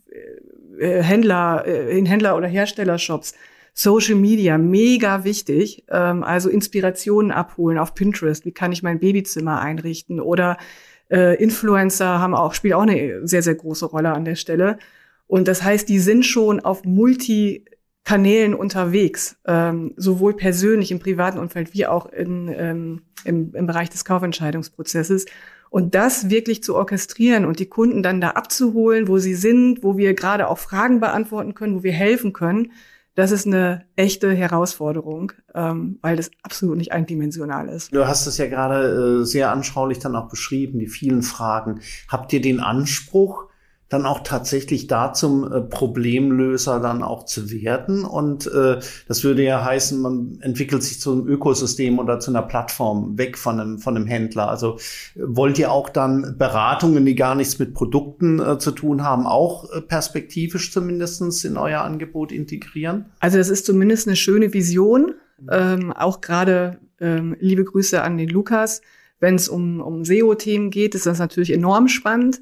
[0.80, 3.34] äh, Händler, äh, in Händler- oder Herstellershops,
[3.74, 5.86] Social Media, mega wichtig.
[5.90, 8.46] Ähm, also Inspirationen abholen auf Pinterest.
[8.46, 10.20] Wie kann ich mein Babyzimmer einrichten?
[10.20, 10.58] Oder
[11.10, 14.78] äh, Influencer haben auch, spielen auch eine sehr, sehr große Rolle an der Stelle.
[15.28, 21.74] Und das heißt, die sind schon auf Multikanälen unterwegs, ähm, sowohl persönlich im privaten Umfeld
[21.74, 25.26] wie auch in, ähm, im, im Bereich des Kaufentscheidungsprozesses.
[25.72, 29.98] Und das wirklich zu orchestrieren und die Kunden dann da abzuholen, wo sie sind, wo
[29.98, 32.72] wir gerade auch Fragen beantworten können, wo wir helfen können,
[33.16, 37.94] das ist eine echte Herausforderung, ähm, weil das absolut nicht eindimensional ist.
[37.94, 41.82] Du hast es ja gerade äh, sehr anschaulich dann auch beschrieben, die vielen Fragen.
[42.10, 43.50] Habt ihr den Anspruch,
[43.90, 48.06] dann auch tatsächlich da zum äh, Problemlöser dann auch zu werden.
[48.06, 52.42] Und äh, das würde ja heißen, man entwickelt sich zu einem Ökosystem oder zu einer
[52.42, 54.50] Plattform weg von einem, von einem Händler.
[54.50, 54.78] Also
[55.16, 59.28] äh, wollt ihr auch dann Beratungen, die gar nichts mit Produkten äh, zu tun haben,
[59.28, 63.06] auch äh, perspektivisch zumindestens in euer Angebot integrieren?
[63.20, 65.14] Also das ist zumindest eine schöne Vision.
[65.52, 68.82] Ähm, auch gerade ähm, liebe Grüße an den Lukas.
[69.20, 72.42] Wenn es um, um SEO-Themen geht, ist das natürlich enorm spannend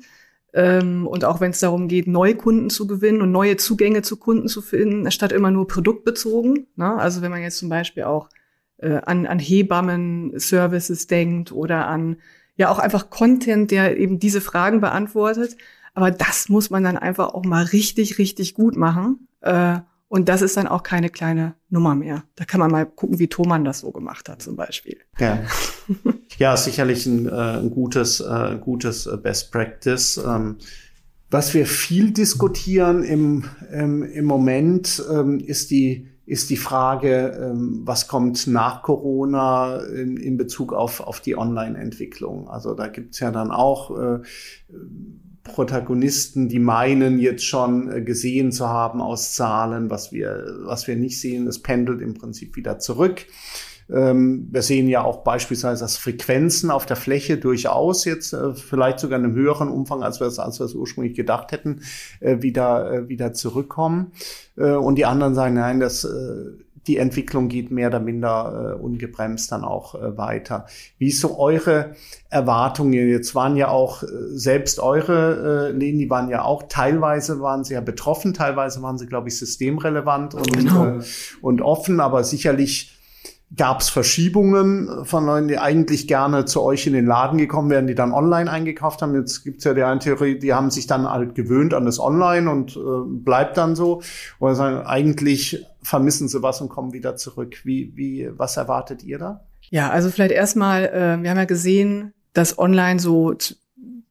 [0.53, 4.17] Ähm, und auch wenn es darum geht, neue Kunden zu gewinnen und neue Zugänge zu
[4.17, 6.67] Kunden zu finden, statt immer nur produktbezogen.
[6.75, 6.97] Ne?
[6.97, 8.29] Also wenn man jetzt zum Beispiel auch
[8.77, 12.17] äh, an, an Hebammen-Services denkt oder an
[12.57, 15.55] ja auch einfach Content, der eben diese Fragen beantwortet.
[15.93, 19.27] Aber das muss man dann einfach auch mal richtig, richtig gut machen.
[19.41, 19.79] Äh,
[20.11, 22.25] und das ist dann auch keine kleine Nummer mehr.
[22.35, 24.97] Da kann man mal gucken, wie Thomann das so gemacht hat zum Beispiel.
[25.17, 25.39] Ja,
[26.37, 30.17] ja sicherlich ein, äh, ein gutes, äh, gutes äh, Best Practice.
[30.17, 30.57] Ähm,
[31.29, 37.81] was wir viel diskutieren im, ähm, im Moment ähm, ist die ist die Frage, ähm,
[37.83, 42.47] was kommt nach Corona in, in Bezug auf, auf die Online-Entwicklung.
[42.47, 44.19] Also da gibt's ja dann auch äh,
[45.43, 50.95] Protagonisten, die meinen jetzt schon äh, gesehen zu haben aus Zahlen, was wir, was wir
[50.95, 51.47] nicht sehen.
[51.47, 53.25] Es pendelt im Prinzip wieder zurück.
[53.89, 58.99] Ähm, wir sehen ja auch beispielsweise, dass Frequenzen auf der Fläche durchaus jetzt äh, vielleicht
[58.99, 61.81] sogar in einem höheren Umfang, als wir es, als wir es ursprünglich gedacht hätten,
[62.19, 64.13] äh, wieder, wieder zurückkommen.
[64.55, 66.05] Und die anderen sagen, nein, das
[66.87, 70.65] die Entwicklung geht mehr oder minder äh, ungebremst dann auch äh, weiter.
[70.97, 71.91] Wie ist so eure
[72.29, 72.93] Erwartungen?
[72.93, 77.63] Jetzt waren ja auch äh, selbst eure äh, Lehnen, die waren ja auch teilweise waren
[77.63, 80.85] sie ja betroffen, teilweise waren sie, glaube ich, systemrelevant und, genau.
[80.85, 80.99] äh,
[81.41, 82.97] und offen, aber sicherlich
[83.55, 87.85] gab es Verschiebungen von Leuten, die eigentlich gerne zu euch in den Laden gekommen wären,
[87.85, 89.13] die dann online eingekauft haben.
[89.13, 92.49] Jetzt gibt's ja die eine Theorie, die haben sich dann halt gewöhnt an das Online
[92.49, 94.01] und äh, bleibt dann so.
[94.39, 97.61] Oder sagen, eigentlich vermissen sie was und kommen wieder zurück.
[97.63, 99.45] Wie, wie, was erwartet ihr da?
[99.69, 103.33] Ja, also vielleicht erstmal, äh, wir haben ja gesehen, dass online so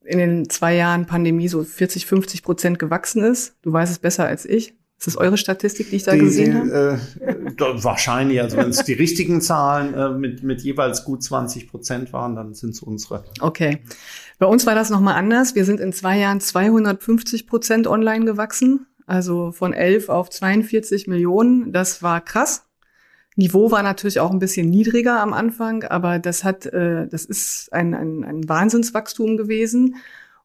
[0.05, 3.55] in den zwei Jahren Pandemie so 40, 50 Prozent gewachsen ist.
[3.63, 4.75] Du weißt es besser als ich.
[4.99, 7.01] Ist das eure Statistik, die ich da die, gesehen habe?
[7.19, 8.39] Äh, wahrscheinlich.
[8.43, 12.53] Also wenn es die richtigen Zahlen äh, mit, mit jeweils gut 20 Prozent waren, dann
[12.53, 13.25] sind es unsere.
[13.41, 13.79] Okay.
[14.39, 15.55] Bei uns war das nochmal anders.
[15.55, 18.89] Wir sind in zwei Jahren 250 Prozent online gewachsen.
[19.11, 21.73] Also von 11 auf 42 Millionen.
[21.73, 22.65] Das war krass.
[23.35, 27.73] Niveau war natürlich auch ein bisschen niedriger am Anfang, aber das hat, äh, das ist
[27.73, 29.97] ein, ein, ein Wahnsinnswachstum gewesen.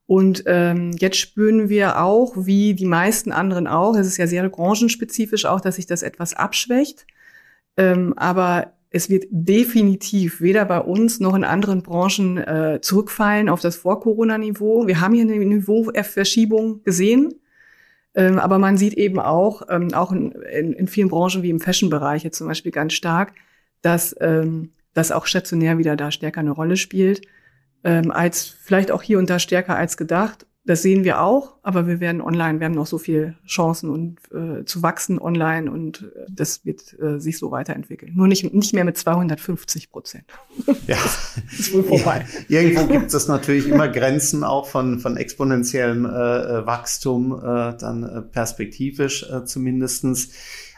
[0.08, 4.50] Und ähm, jetzt spüren wir auch, wie die meisten anderen auch, es ist ja sehr
[4.50, 7.06] branchenspezifisch auch, dass sich das etwas abschwächt.
[7.78, 13.62] Ähm, aber es wird definitiv weder bei uns noch in anderen Branchen äh, zurückfallen auf
[13.62, 14.88] das Vor-Corona-Niveau.
[14.88, 17.36] Wir haben hier eine Niveauverschiebung gesehen.
[18.16, 21.60] Ähm, aber man sieht eben auch, ähm, auch in, in, in vielen Branchen wie im
[21.60, 23.34] Fashion-Bereich jetzt zum Beispiel ganz stark,
[23.82, 27.22] dass ähm, das auch stationär wieder da stärker eine Rolle spielt
[27.86, 30.46] ähm, als vielleicht auch hier und da stärker als gedacht.
[30.68, 34.18] Das sehen wir auch, aber wir werden online, wir haben noch so viele Chancen und
[34.34, 38.14] äh, zu wachsen online und äh, das wird äh, sich so weiterentwickeln.
[38.16, 40.26] Nur nicht, nicht mehr mit 250 Prozent.
[40.88, 42.26] Ja, das ist wohl vorbei.
[42.48, 48.04] Ja, irgendwo gibt es natürlich immer Grenzen auch von, von exponentiellem äh Wachstum, äh, dann
[48.04, 50.30] äh, perspektivisch äh, zumindestens.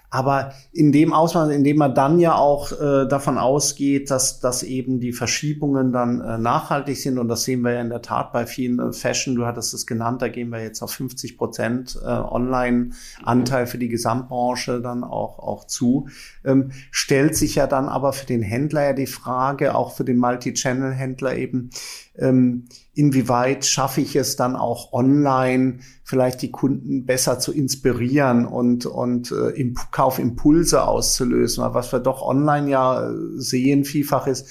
[0.09, 4.63] Aber in dem Ausmaß, in dem man dann ja auch äh, davon ausgeht, dass, dass
[4.63, 8.31] eben die Verschiebungen dann äh, nachhaltig sind, und das sehen wir ja in der Tat
[8.31, 11.99] bei vielen äh, Fashion, du hattest es genannt, da gehen wir jetzt auf 50 Prozent
[12.01, 16.07] äh, Online-Anteil für die Gesamtbranche dann auch, auch zu,
[16.45, 20.17] ähm, stellt sich ja dann aber für den Händler ja die Frage, auch für den
[20.17, 21.69] Multi-Channel-Händler eben,
[22.19, 29.31] inwieweit schaffe ich es dann auch online vielleicht die Kunden besser zu inspirieren und, und
[29.31, 31.63] äh, Imp Kaufimpulse auszulösen.
[31.63, 34.47] Weil was wir doch online ja sehen, vielfach ist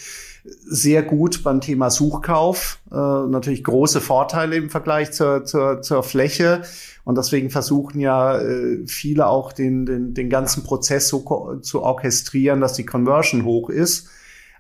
[0.65, 2.79] sehr gut beim Thema Suchkauf.
[2.91, 6.63] Äh, natürlich große Vorteile im Vergleich zur, zur, zur Fläche.
[7.05, 12.61] Und deswegen versuchen ja äh, viele auch den, den, den ganzen Prozess so zu orchestrieren,
[12.61, 14.09] dass die Conversion hoch ist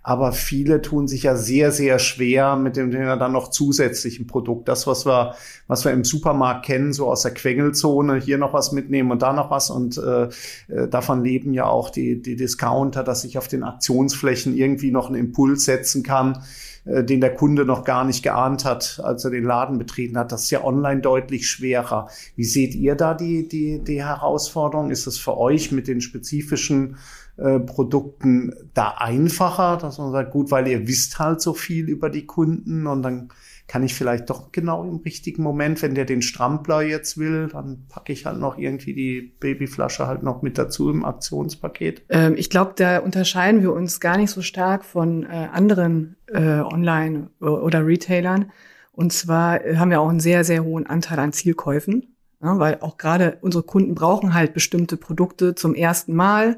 [0.07, 4.69] aber viele tun sich ja sehr, sehr schwer mit dem dann noch zusätzlichen Produkt.
[4.69, 5.35] Das, was wir,
[5.66, 9.33] was wir im Supermarkt kennen, so aus der Quengelzone, hier noch was mitnehmen und da
[9.33, 9.69] noch was.
[9.69, 10.29] Und äh,
[10.69, 15.09] äh, davon leben ja auch die, die Discounter, dass ich auf den Aktionsflächen irgendwie noch
[15.09, 16.45] einen Impuls setzen kann
[16.85, 20.31] äh, den der Kunde noch gar nicht geahnt hat, als er den Laden betreten hat.
[20.31, 22.09] Das ist ja online deutlich schwerer.
[22.37, 24.92] Wie seht ihr da die, die, die Herausforderung?
[24.92, 26.97] Ist es für euch mit den spezifischen
[27.37, 32.09] äh, Produkten da einfacher, dass man sagt, gut, weil ihr wisst halt so viel über
[32.09, 33.29] die Kunden und dann
[33.68, 37.87] kann ich vielleicht doch genau im richtigen Moment, wenn der den Strampler jetzt will, dann
[37.88, 42.05] packe ich halt noch irgendwie die Babyflasche halt noch mit dazu im Aktionspaket.
[42.09, 46.61] Ähm, ich glaube, da unterscheiden wir uns gar nicht so stark von äh, anderen äh,
[46.61, 48.53] Online- oder Retailern.
[48.92, 52.96] Und zwar haben wir auch einen sehr, sehr hohen Anteil an Zielkäufen, ja, weil auch
[52.96, 56.57] gerade unsere Kunden brauchen halt bestimmte Produkte zum ersten Mal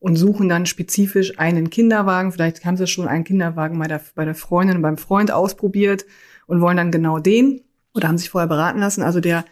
[0.00, 2.32] und suchen dann spezifisch einen Kinderwagen.
[2.32, 6.06] Vielleicht haben sie schon einen Kinderwagen bei der, bei der Freundin, beim Freund ausprobiert
[6.46, 7.62] und wollen dann genau den.
[7.94, 9.02] oder haben sich vorher beraten lassen.
[9.02, 9.44] Also der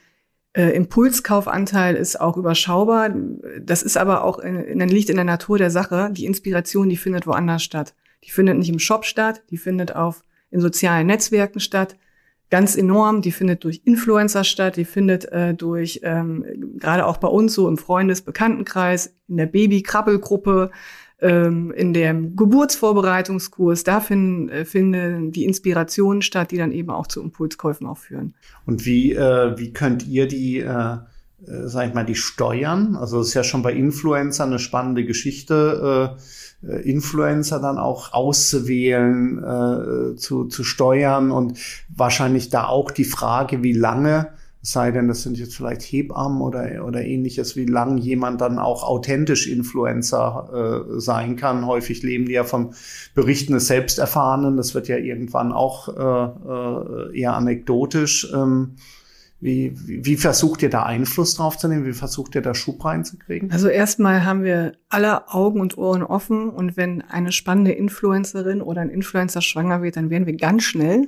[0.54, 3.14] äh, Impulskaufanteil ist auch überschaubar.
[3.60, 6.10] Das ist aber auch, in, in, liegt in der Natur der Sache.
[6.12, 7.94] Die Inspiration, die findet woanders statt.
[8.24, 11.96] Die findet nicht im Shop statt, die findet auf, in sozialen Netzwerken statt.
[12.50, 16.44] Ganz enorm, die findet durch Influencer statt, die findet äh, durch, ähm,
[16.78, 20.70] gerade auch bei uns so im Freundes-Bekanntenkreis, in der Baby-Krabbelgruppe,
[21.20, 27.06] ähm, in dem Geburtsvorbereitungskurs, da finden, äh, finden die Inspirationen statt, die dann eben auch
[27.06, 28.34] zu Impulskäufen auch führen.
[28.64, 30.98] Und wie, äh, wie könnt ihr die, äh, äh,
[31.66, 32.96] sag ich mal, die steuern?
[32.96, 36.20] Also es ist ja schon bei Influencern eine spannende Geschichte, äh,
[36.62, 41.58] Influencer dann auch auszuwählen, äh, zu, zu steuern und
[41.94, 44.28] wahrscheinlich da auch die Frage, wie lange
[44.60, 48.82] sei denn, das sind jetzt vielleicht Hebammen oder, oder ähnliches, wie lang jemand dann auch
[48.82, 51.66] authentisch Influencer äh, sein kann.
[51.66, 52.72] Häufig leben die ja vom
[53.14, 54.56] Berichten des Selbsterfahrenen.
[54.56, 58.32] Das wird ja irgendwann auch äh, äh, eher anekdotisch.
[58.34, 58.74] Ähm,
[59.40, 61.86] wie, wie, versucht ihr da Einfluss drauf zu nehmen?
[61.86, 63.52] Wie versucht ihr da Schub reinzukriegen?
[63.52, 68.80] Also erstmal haben wir alle Augen und Ohren offen und wenn eine spannende Influencerin oder
[68.80, 71.06] ein Influencer schwanger wird, dann werden wir ganz schnell,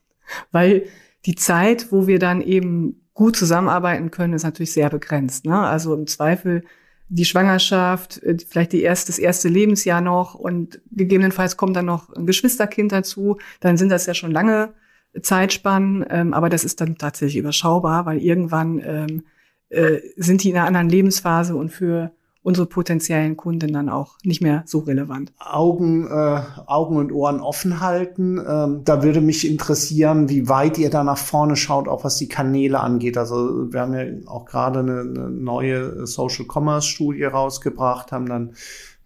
[0.52, 0.84] weil
[1.26, 5.44] die Zeit, wo wir dann eben gut zusammenarbeiten können, ist natürlich sehr begrenzt.
[5.44, 5.58] Ne?
[5.58, 6.62] Also im Zweifel
[7.08, 12.14] die Schwangerschaft, äh, vielleicht die erste, das erste Lebensjahr noch und gegebenenfalls kommt dann noch
[12.14, 14.72] ein Geschwisterkind dazu, dann sind das ja schon lange
[15.20, 19.24] Zeitspannen, ähm, aber das ist dann tatsächlich überschaubar, weil irgendwann ähm,
[19.68, 24.42] äh, sind die in einer anderen Lebensphase und für unsere potenziellen Kunden dann auch nicht
[24.42, 25.32] mehr so relevant.
[25.38, 28.38] Augen, äh, Augen und Ohren offen halten.
[28.38, 32.28] Ähm, da würde mich interessieren, wie weit ihr da nach vorne schaut, auch was die
[32.28, 33.16] Kanäle angeht.
[33.16, 38.54] Also wir haben ja auch gerade eine, eine neue Social Commerce Studie rausgebracht, haben dann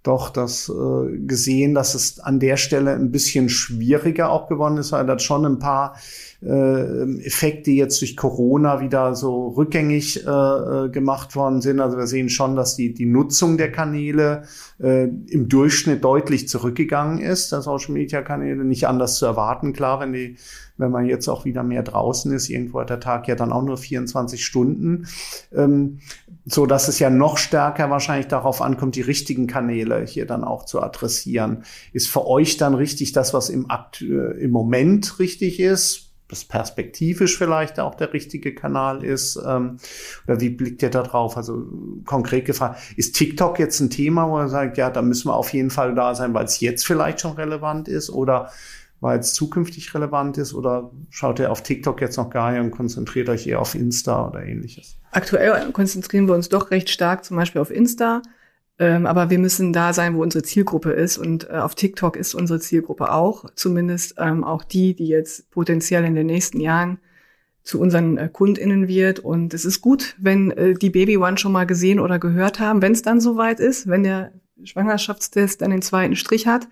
[0.06, 4.92] doch das äh, gesehen, dass es an der Stelle ein bisschen schwieriger auch geworden ist,
[4.92, 5.96] weil da schon ein paar
[6.42, 11.80] äh, Effekte jetzt durch Corona wieder so rückgängig äh, äh, gemacht worden sind.
[11.80, 14.42] Also wir sehen schon, dass die, die Nutzung der Kanäle
[14.80, 18.64] äh, im Durchschnitt deutlich zurückgegangen ist, der Social Media Kanäle.
[18.64, 20.36] Nicht anders zu erwarten, klar, wenn die
[20.78, 23.62] wenn man jetzt auch wieder mehr draußen ist, irgendwo hat der Tag ja dann auch
[23.62, 25.06] nur 24 Stunden,
[25.54, 26.00] ähm,
[26.44, 30.64] so dass es ja noch stärker wahrscheinlich darauf ankommt, die richtigen Kanäle hier dann auch
[30.64, 31.64] zu adressieren.
[31.92, 36.05] Ist für euch dann richtig das, was im, Akt, äh, im Moment richtig ist?
[36.28, 39.36] Das perspektivisch vielleicht auch der richtige Kanal ist?
[39.46, 39.78] Ähm,
[40.26, 41.36] oder wie blickt ihr da drauf?
[41.36, 41.66] Also
[42.04, 45.52] konkret gefragt, ist TikTok jetzt ein Thema, wo er sagt, ja, da müssen wir auf
[45.52, 48.10] jeden Fall da sein, weil es jetzt vielleicht schon relevant ist?
[48.10, 48.50] Oder
[49.00, 50.54] weil es zukünftig relevant ist?
[50.54, 54.28] Oder schaut ihr auf TikTok jetzt noch gar nicht und konzentriert euch eher auf Insta
[54.28, 54.96] oder ähnliches?
[55.12, 58.22] Aktuell konzentrieren wir uns doch recht stark zum Beispiel auf Insta.
[58.78, 61.18] Ähm, aber wir müssen da sein, wo unsere Zielgruppe ist.
[61.18, 66.04] Und äh, auf TikTok ist unsere Zielgruppe auch, zumindest ähm, auch die, die jetzt potenziell
[66.04, 66.98] in den nächsten Jahren
[67.62, 69.18] zu unseren äh, KundInnen wird.
[69.18, 72.82] Und es ist gut, wenn äh, die Baby One schon mal gesehen oder gehört haben,
[72.82, 76.68] wenn es dann soweit ist, wenn der Schwangerschaftstest dann den zweiten Strich hat.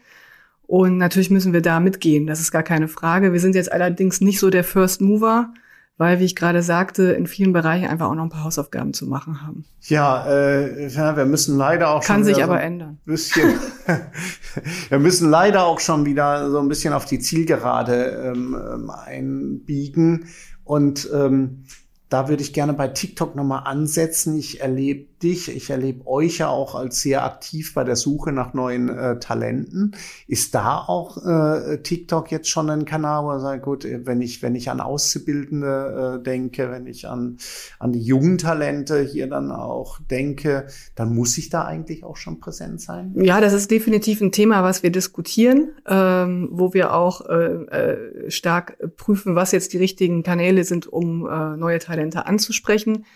[0.66, 3.32] Und natürlich müssen wir da mitgehen, das ist gar keine Frage.
[3.32, 5.52] Wir sind jetzt allerdings nicht so der First Mover,
[5.96, 9.07] weil, wie ich gerade sagte, in vielen Bereichen einfach auch noch ein paar Hausaufgaben zu
[9.07, 9.64] machen haben.
[9.83, 12.98] Ja, äh, ja wir müssen leider auch Kann sich aber so ändern.
[13.04, 13.54] Bisschen,
[14.88, 20.26] wir müssen leider auch schon wieder so ein bisschen auf die Zielgerade ähm, ähm einbiegen.
[20.64, 21.64] Und ähm,
[22.09, 24.37] da würde ich gerne bei TikTok nochmal ansetzen.
[24.37, 28.54] Ich erlebe dich, ich erlebe euch ja auch als sehr aktiv bei der Suche nach
[28.54, 29.96] neuen äh, Talenten.
[30.28, 34.42] Ist da auch äh, TikTok jetzt schon ein Kanal, wo er sagt, gut, wenn ich,
[34.42, 37.38] wenn ich an Auszubildende äh, denke, wenn ich an,
[37.78, 42.38] an die jungen Talente hier dann auch denke, dann muss ich da eigentlich auch schon
[42.38, 43.14] präsent sein?
[43.16, 48.30] Ja, das ist definitiv ein Thema, was wir diskutieren, ähm, wo wir auch äh, äh,
[48.30, 53.06] stark prüfen, was jetzt die richtigen Kanäle sind, um äh, neue Talente anzusprechen.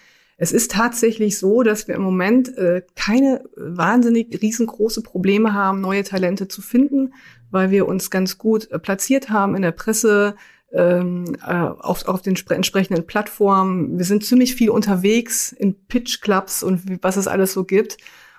[0.40, 6.04] Es ist tatsächlich so, dass wir im Moment äh, keine wahnsinnig riesengroße Probleme haben, neue
[6.04, 7.12] Talente zu finden,
[7.50, 10.36] weil wir uns ganz gut äh, platziert haben in der Presse,
[10.72, 13.98] ähm, äh, auf, auf den entsprechenden Plattformen.
[13.98, 17.96] Wir sind ziemlich viel unterwegs in Pitch-Clubs und was es alles so gibt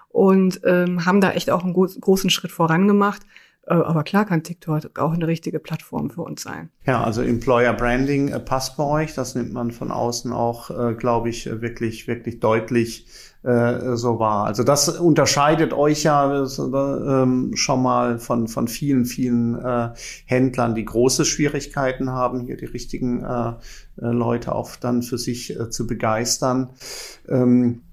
[0.07, 3.23] und ähm, haben da echt auch einen großen Schritt vorangemacht.
[3.75, 6.69] Aber klar kann TikTok auch eine richtige Plattform für uns sein.
[6.86, 9.13] Ja, also Employer Branding äh, passt bei euch.
[9.13, 13.05] Das nimmt man von außen auch, äh, glaube ich, wirklich, wirklich deutlich
[13.43, 14.45] äh, so war.
[14.45, 16.47] Also das unterscheidet euch ja äh,
[17.55, 19.89] schon mal von, von vielen, vielen äh,
[20.26, 23.55] Händlern, die große Schwierigkeiten haben, hier die richtigen äh, äh
[23.97, 26.72] Leute auch dann für sich äh, zu begeistern.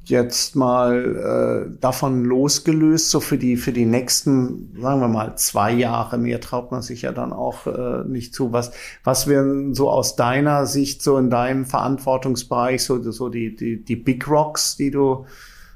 [0.08, 5.72] Jetzt mal äh, davon losgelöst, so für die, für die nächsten, sagen wir mal, zwei
[5.72, 8.52] Jahre, mehr traut man sich ja dann auch äh, nicht zu.
[8.52, 8.70] Was,
[9.02, 13.96] was wären so aus deiner Sicht, so in deinem Verantwortungsbereich, so, so die, die, die
[13.96, 15.26] Big Rocks, die du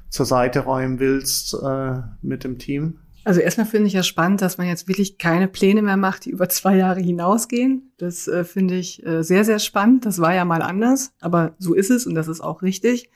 [0.09, 2.99] zur Seite räumen willst äh, mit dem Team?
[3.25, 6.29] Also erstmal finde ich ja spannend, dass man jetzt wirklich keine Pläne mehr macht, die
[6.29, 7.91] über zwei Jahre hinausgehen.
[7.97, 10.05] Das äh, finde ich äh, sehr, sehr spannend.
[10.05, 13.09] Das war ja mal anders, aber so ist es und das ist auch richtig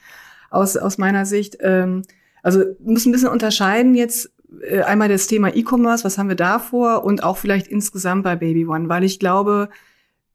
[0.56, 1.58] aus, aus meiner Sicht.
[1.62, 2.04] Ähm,
[2.42, 4.32] also muss ein bisschen unterscheiden jetzt
[4.62, 8.36] äh, einmal das Thema E-Commerce, was haben wir da vor und auch vielleicht insgesamt bei
[8.36, 9.70] Baby One, weil ich glaube,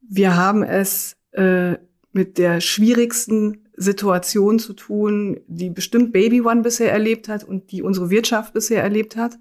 [0.01, 1.75] wir haben es äh,
[2.13, 7.83] mit der schwierigsten Situation zu tun, die bestimmt Baby One bisher erlebt hat und die
[7.83, 9.39] unsere Wirtschaft bisher erlebt hat.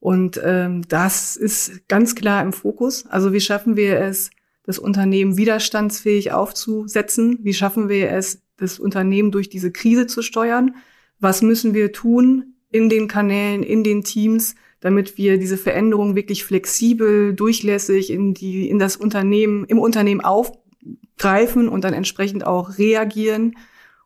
[0.00, 3.06] Und ähm, das ist ganz klar im Fokus.
[3.06, 4.30] Also wie schaffen wir es,
[4.64, 7.38] das Unternehmen widerstandsfähig aufzusetzen?
[7.42, 10.74] Wie schaffen wir es, das Unternehmen durch diese Krise zu steuern?
[11.20, 16.44] Was müssen wir tun in den Kanälen, in den Teams, damit wir diese Veränderung wirklich
[16.44, 23.54] flexibel, durchlässig in die, in das Unternehmen, im Unternehmen aufgreifen und dann entsprechend auch reagieren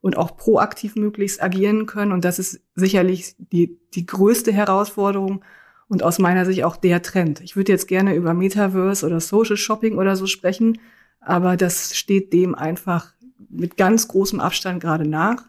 [0.00, 2.12] und auch proaktiv möglichst agieren können.
[2.12, 5.44] Und das ist sicherlich die, die größte Herausforderung
[5.88, 7.40] und aus meiner Sicht auch der Trend.
[7.40, 10.78] Ich würde jetzt gerne über Metaverse oder Social Shopping oder so sprechen,
[11.20, 13.14] aber das steht dem einfach
[13.48, 15.44] mit ganz großem Abstand gerade nach.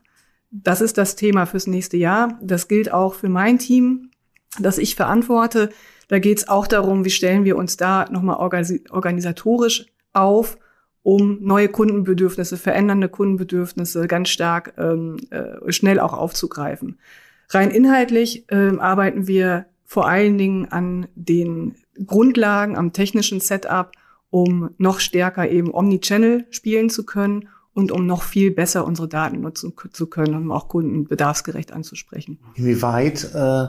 [0.52, 2.40] Das ist das Thema fürs nächste Jahr.
[2.42, 4.12] Das gilt auch für mein Team,
[4.60, 5.70] das ich verantworte.
[6.08, 10.58] Da geht es auch darum, wie stellen wir uns da nochmal organisatorisch auf,
[11.04, 17.00] um neue Kundenbedürfnisse, verändernde Kundenbedürfnisse ganz stark ähm, äh, schnell auch aufzugreifen.
[17.50, 21.76] Rein inhaltlich ähm, arbeiten wir vor allen Dingen an den
[22.06, 23.92] Grundlagen, am technischen Setup,
[24.30, 29.42] um noch stärker eben Omnichannel spielen zu können und um noch viel besser unsere Daten
[29.42, 32.40] nutzen zu können, um auch Kunden bedarfsgerecht anzusprechen.
[32.56, 33.68] Inwieweit äh,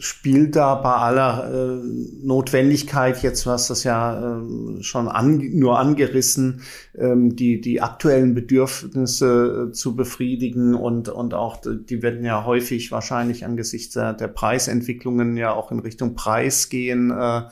[0.00, 1.82] spielt da bei aller äh,
[2.22, 6.62] Notwendigkeit, jetzt was das ja äh, schon an, nur angerissen,
[6.96, 12.90] ähm, die, die aktuellen Bedürfnisse äh, zu befriedigen und, und auch, die werden ja häufig
[12.90, 17.42] wahrscheinlich angesichts der, der Preisentwicklungen ja auch in Richtung Preis gehen, äh,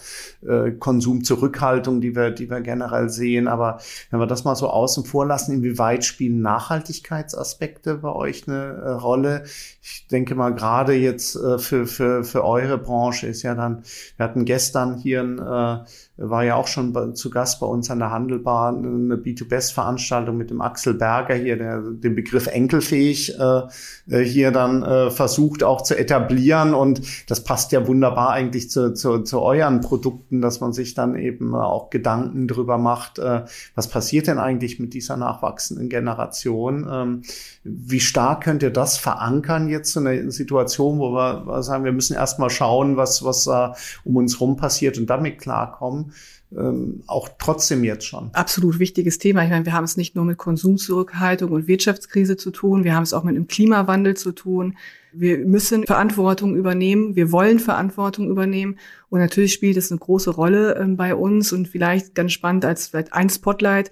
[0.46, 3.46] äh, Konsumzurückhaltung, die wir, die wir generell sehen.
[3.46, 3.78] Aber
[4.10, 8.90] wenn wir das mal so außen vor lassen, inwieweit spielen Nachhaltigkeitsaspekte bei euch eine äh,
[8.92, 9.44] Rolle?
[9.90, 13.82] Ich denke mal gerade jetzt äh, für, für, für eure Branche ist ja dann,
[14.16, 15.84] wir hatten gestern hier ein äh,
[16.18, 20.60] war ja auch schon zu Gast bei uns an der Handelbar, eine B2Best-Veranstaltung mit dem
[20.60, 23.62] Axel Berger hier, der den Begriff enkelfähig äh,
[24.10, 26.74] äh, hier dann äh, versucht auch zu etablieren.
[26.74, 31.14] Und das passt ja wunderbar eigentlich zu, zu, zu euren Produkten, dass man sich dann
[31.14, 33.44] eben auch Gedanken drüber macht, äh,
[33.76, 36.88] was passiert denn eigentlich mit dieser nachwachsenden Generation?
[36.90, 37.22] Ähm,
[37.62, 42.14] wie stark könnt ihr das verankern jetzt in einer Situation, wo wir sagen, wir müssen
[42.14, 43.68] erstmal schauen, was, was äh,
[44.04, 46.07] um uns rum passiert und damit klarkommen?
[46.56, 48.30] Ähm, auch trotzdem jetzt schon.
[48.32, 49.44] Absolut wichtiges Thema.
[49.44, 53.02] Ich meine, wir haben es nicht nur mit Konsumzurückhaltung und Wirtschaftskrise zu tun, wir haben
[53.02, 54.76] es auch mit einem Klimawandel zu tun.
[55.12, 58.78] Wir müssen Verantwortung übernehmen, wir wollen Verantwortung übernehmen
[59.08, 62.88] und natürlich spielt es eine große Rolle ähm, bei uns und vielleicht ganz spannend als
[62.88, 63.90] vielleicht ein Spotlight.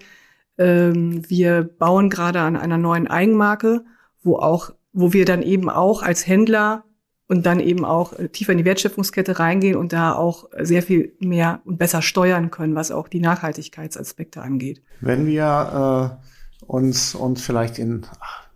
[0.57, 3.83] Ähm, wir bauen gerade an einer neuen Eigenmarke,
[4.23, 6.83] wo auch, wo wir dann eben auch als Händler
[7.27, 11.13] und dann eben auch äh, tiefer in die Wertschöpfungskette reingehen und da auch sehr viel
[11.19, 14.81] mehr und besser steuern können, was auch die Nachhaltigkeitsaspekte angeht.
[15.01, 16.19] Wenn wir
[16.61, 18.47] äh, uns, uns vielleicht in, ach,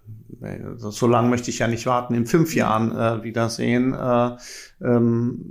[0.77, 4.31] so lange möchte ich ja nicht warten, in fünf Jahren äh, wiedersehen, äh,
[4.81, 5.45] ähm,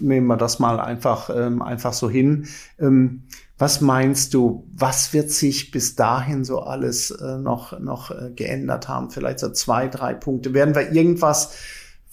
[0.00, 2.46] nehmen wir das mal einfach, ähm, einfach so hin.
[2.78, 3.24] Ähm,
[3.58, 8.88] was meinst du, was wird sich bis dahin so alles äh, noch, noch äh, geändert
[8.88, 9.10] haben?
[9.10, 10.54] Vielleicht so zwei, drei Punkte.
[10.54, 11.54] Werden wir irgendwas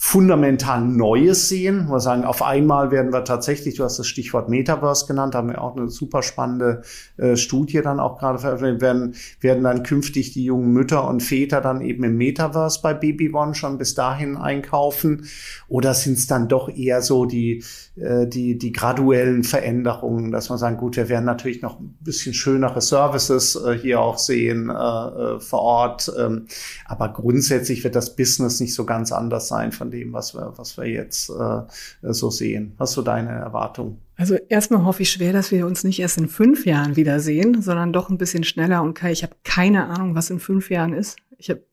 [0.01, 1.89] fundamental Neues sehen.
[1.89, 5.61] Wir sagen, auf einmal werden wir tatsächlich, du hast das Stichwort Metaverse genannt, haben wir
[5.61, 6.83] auch eine super spannende
[7.17, 11.59] äh, Studie dann auch gerade veröffentlicht, werden, werden dann künftig die jungen Mütter und Väter
[11.59, 15.25] dann eben im Metaverse bei Baby One schon bis dahin einkaufen?
[15.67, 17.65] Oder sind es dann doch eher so die,
[17.97, 22.33] äh, die, die graduellen Veränderungen, dass man sagen, gut, wir werden natürlich noch ein bisschen
[22.33, 26.09] schönere Services äh, hier auch sehen äh, äh vor Ort.
[26.17, 26.45] Ähm,
[26.85, 30.77] aber grundsätzlich wird das Business nicht so ganz anders sein von dem, was wir, was
[30.77, 31.61] wir jetzt äh,
[32.01, 32.73] so sehen.
[32.77, 33.99] Was so deine Erwartung?
[34.15, 37.93] Also erstmal hoffe ich schwer, dass wir uns nicht erst in fünf Jahren wiedersehen, sondern
[37.93, 38.81] doch ein bisschen schneller.
[38.81, 41.17] Und Kai, ich habe keine Ahnung, was in fünf Jahren ist.
[41.37, 41.63] Ich habe,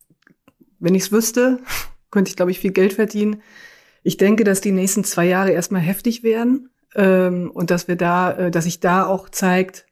[0.79, 1.59] wenn ich es wüsste,
[2.11, 3.43] könnte ich, glaube ich, viel Geld verdienen.
[4.03, 8.33] Ich denke, dass die nächsten zwei Jahre erstmal heftig werden ähm, und dass wir da,
[8.33, 9.87] äh, dass sich da auch zeigt,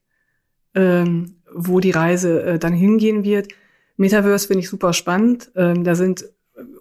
[0.75, 3.49] ähm, wo die Reise äh, dann hingehen wird.
[3.97, 5.51] Metaverse finde ich super spannend.
[5.57, 6.27] Ähm, da sind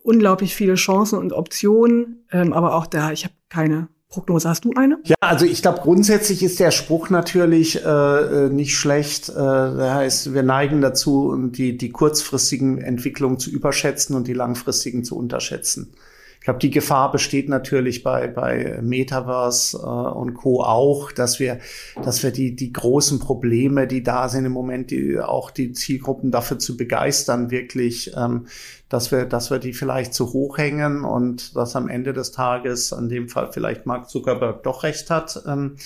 [0.03, 4.47] unglaublich viele Chancen und Optionen, ähm, aber auch da, ich habe keine Prognose.
[4.47, 4.99] Hast du eine?
[5.05, 9.29] Ja, also ich glaube, grundsätzlich ist der Spruch natürlich äh, äh nicht schlecht.
[9.29, 15.03] Äh, das heißt, wir neigen dazu, die, die kurzfristigen Entwicklungen zu überschätzen und die langfristigen
[15.03, 15.95] zu unterschätzen.
[16.43, 20.61] Ich glaube, die Gefahr besteht natürlich bei, bei Metaverse äh, und Co.
[20.61, 21.59] auch, dass wir,
[22.03, 26.31] dass wir die, die großen Probleme, die da sind im Moment, die, auch die Zielgruppen
[26.31, 28.47] dafür zu begeistern, wirklich, ähm,
[28.89, 32.91] dass wir, dass wir die vielleicht zu hoch hängen und dass am Ende des Tages,
[32.91, 35.41] in dem Fall vielleicht Mark Zuckerberg doch recht hat.
[35.47, 35.77] Ähm,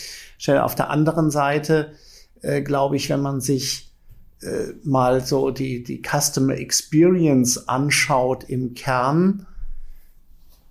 [0.47, 1.91] auf der anderen Seite,
[2.41, 3.93] äh, glaube ich, wenn man sich
[4.41, 9.45] äh, mal so die, die Customer Experience anschaut im Kern,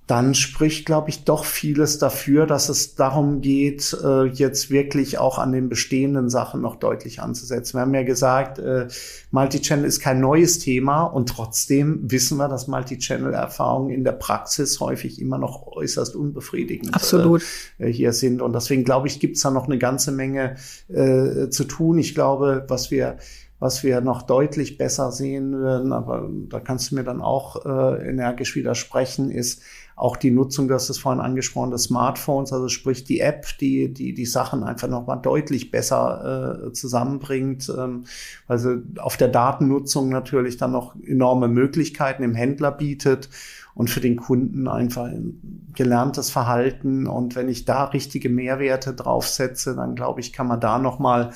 [0.07, 5.39] dann spricht, glaube ich, doch vieles dafür, dass es darum geht, äh, jetzt wirklich auch
[5.39, 7.77] an den bestehenden Sachen noch deutlich anzusetzen.
[7.77, 8.87] Wir haben ja gesagt, äh,
[9.33, 15.21] Multichannel ist kein neues Thema und trotzdem wissen wir, dass Multichannel-Erfahrungen in der Praxis häufig
[15.21, 17.43] immer noch äußerst unbefriedigend Absolut.
[17.79, 18.43] Äh, hier sind.
[18.43, 20.55] Und deswegen, glaube ich, gibt es da noch eine ganze Menge
[20.89, 21.99] äh, zu tun.
[21.99, 23.19] Ich glaube, was wir
[23.59, 28.09] was wir noch deutlich besser sehen würden, aber da kannst du mir dann auch äh,
[28.09, 29.63] energisch widersprechen, ist,
[29.97, 34.13] auch die Nutzung, du hast vorhin angesprochen, des Smartphones, also sprich die App, die die,
[34.13, 37.73] die Sachen einfach nochmal deutlich besser äh, zusammenbringt.
[37.77, 38.05] Ähm,
[38.47, 43.31] also auf der Datennutzung natürlich dann noch enorme Möglichkeiten im Händler bietet
[43.75, 45.09] und für den Kunden einfach
[45.75, 47.07] gelerntes Verhalten.
[47.07, 51.33] Und wenn ich da richtige Mehrwerte draufsetze, dann glaube ich, kann man da nochmal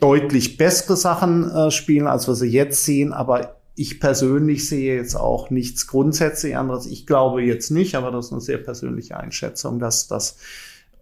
[0.00, 3.12] deutlich bessere Sachen äh, spielen, als wir sie jetzt sehen.
[3.12, 6.86] Aber ich persönlich sehe jetzt auch nichts grundsätzlich anderes.
[6.86, 10.38] Ich glaube jetzt nicht, aber das ist eine sehr persönliche Einschätzung, dass das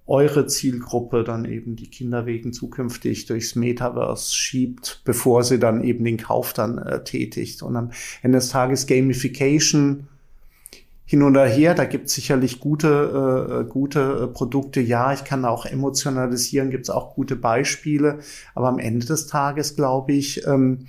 [0.06, 6.16] eure Zielgruppe dann eben die Kinderwegen zukünftig durchs Metaverse schiebt, bevor sie dann eben den
[6.16, 7.62] Kauf dann äh, tätigt.
[7.62, 7.90] Und am
[8.22, 10.08] Ende des Tages Gamification
[11.10, 14.82] hin und her, da gibt es sicherlich gute, äh, gute äh, Produkte.
[14.82, 18.18] Ja, ich kann auch emotionalisieren, gibt es auch gute Beispiele.
[18.54, 20.84] Aber am Ende des Tages glaube ich, ähm, äh,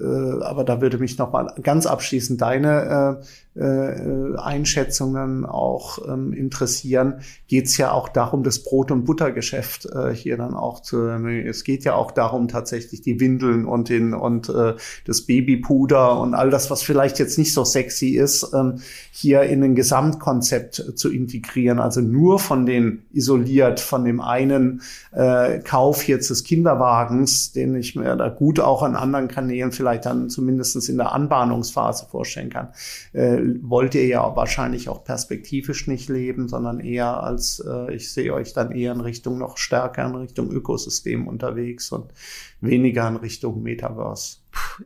[0.00, 3.24] aber da würde mich noch mal ganz abschließend deine äh,
[3.56, 10.12] äh, Einschätzungen auch ähm, interessieren, geht es ja auch darum, das Brot- und Buttergeschäft äh,
[10.12, 11.06] hier dann auch zu.
[11.06, 14.74] Es geht ja auch darum, tatsächlich die Windeln und den und äh,
[15.04, 18.80] das Babypuder und all das, was vielleicht jetzt nicht so sexy ist, ähm,
[19.12, 21.78] hier in ein Gesamtkonzept zu integrieren.
[21.78, 24.82] Also nur von den isoliert, von dem einen
[25.12, 29.83] äh, Kauf jetzt des Kinderwagens, den ich mir da gut auch an anderen Kanälen vielleicht
[29.84, 32.68] dann zumindestens in der Anbahnungsphase vorstellen kann.
[33.12, 38.34] Äh, wollt ihr ja wahrscheinlich auch perspektivisch nicht leben, sondern eher als, äh, ich sehe
[38.34, 42.12] euch dann eher in Richtung noch stärker in Richtung Ökosystem unterwegs und
[42.60, 44.38] weniger in Richtung Metaverse.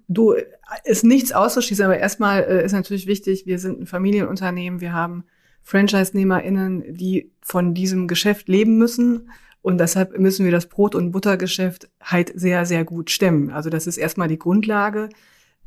[0.09, 0.34] Du,
[0.84, 5.24] ist nichts auszuschließen, aber erstmal äh, ist natürlich wichtig, wir sind ein Familienunternehmen, wir haben
[5.62, 9.30] Franchise-NehmerInnen, die von diesem Geschäft leben müssen.
[9.62, 13.50] Und deshalb müssen wir das Brot- und Buttergeschäft halt sehr, sehr gut stemmen.
[13.50, 15.09] Also das ist erstmal die Grundlage.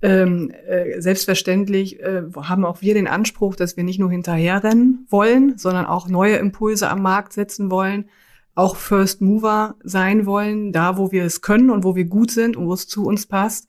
[0.01, 5.57] Ähm, äh, selbstverständlich äh, haben auch wir den Anspruch, dass wir nicht nur hinterherrennen wollen,
[5.57, 8.09] sondern auch neue Impulse am Markt setzen wollen,
[8.55, 12.57] auch First Mover sein wollen, da wo wir es können und wo wir gut sind
[12.57, 13.67] und wo es zu uns passt.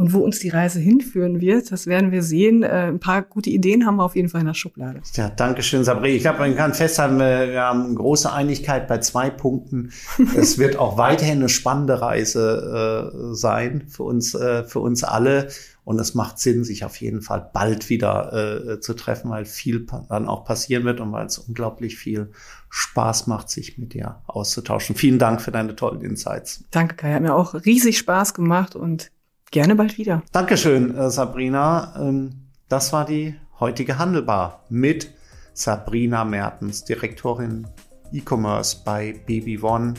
[0.00, 2.62] Und wo uns die Reise hinführen wird, das werden wir sehen.
[2.62, 5.02] Äh, ein paar gute Ideen haben wir auf jeden Fall in der Schublade.
[5.12, 6.16] Ja, danke schön, Sabri.
[6.16, 9.92] Ich glaube, man kann festhalten, wir haben große Einigkeit bei zwei Punkten.
[10.38, 15.48] es wird auch weiterhin eine spannende Reise äh, sein für uns, äh, für uns alle.
[15.84, 19.86] Und es macht Sinn, sich auf jeden Fall bald wieder äh, zu treffen, weil viel
[20.08, 22.30] dann auch passieren wird und weil es unglaublich viel
[22.70, 24.96] Spaß macht, sich mit dir auszutauschen.
[24.96, 26.64] Vielen Dank für deine tollen Insights.
[26.70, 27.12] Danke, Kai.
[27.12, 29.10] Hat mir auch riesig Spaß gemacht und
[29.52, 30.22] Gerne bald wieder.
[30.30, 31.94] Dankeschön, äh, Sabrina.
[31.98, 32.30] Ähm,
[32.68, 35.12] das war die heutige Handelbar mit
[35.54, 37.66] Sabrina Mertens, Direktorin
[38.12, 39.94] E-Commerce bei Baby One.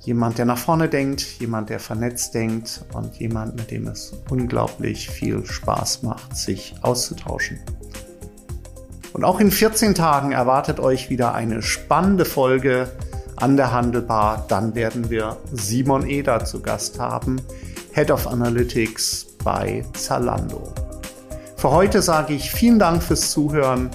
[0.00, 5.08] Jemand, der nach vorne denkt, jemand, der vernetzt denkt und jemand, mit dem es unglaublich
[5.08, 7.58] viel Spaß macht, sich auszutauschen.
[9.14, 12.92] Und auch in 14 Tagen erwartet euch wieder eine spannende Folge
[13.36, 14.44] an der Handelbar.
[14.48, 17.40] Dann werden wir Simon Eder zu Gast haben.
[17.96, 20.70] Head of Analytics bei Zalando.
[21.56, 23.88] Für heute sage ich vielen Dank fürs Zuhören.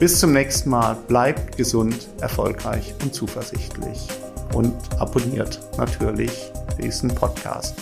[0.00, 0.96] Bis zum nächsten Mal.
[1.06, 4.08] Bleibt gesund, erfolgreich und zuversichtlich.
[4.54, 6.50] Und abonniert natürlich
[6.82, 7.76] diesen Podcast.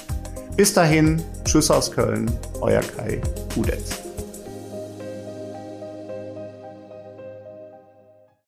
[0.58, 2.30] Bis dahin, Tschüss aus Köln,
[2.60, 3.22] euer Kai
[3.54, 4.05] Gudetz.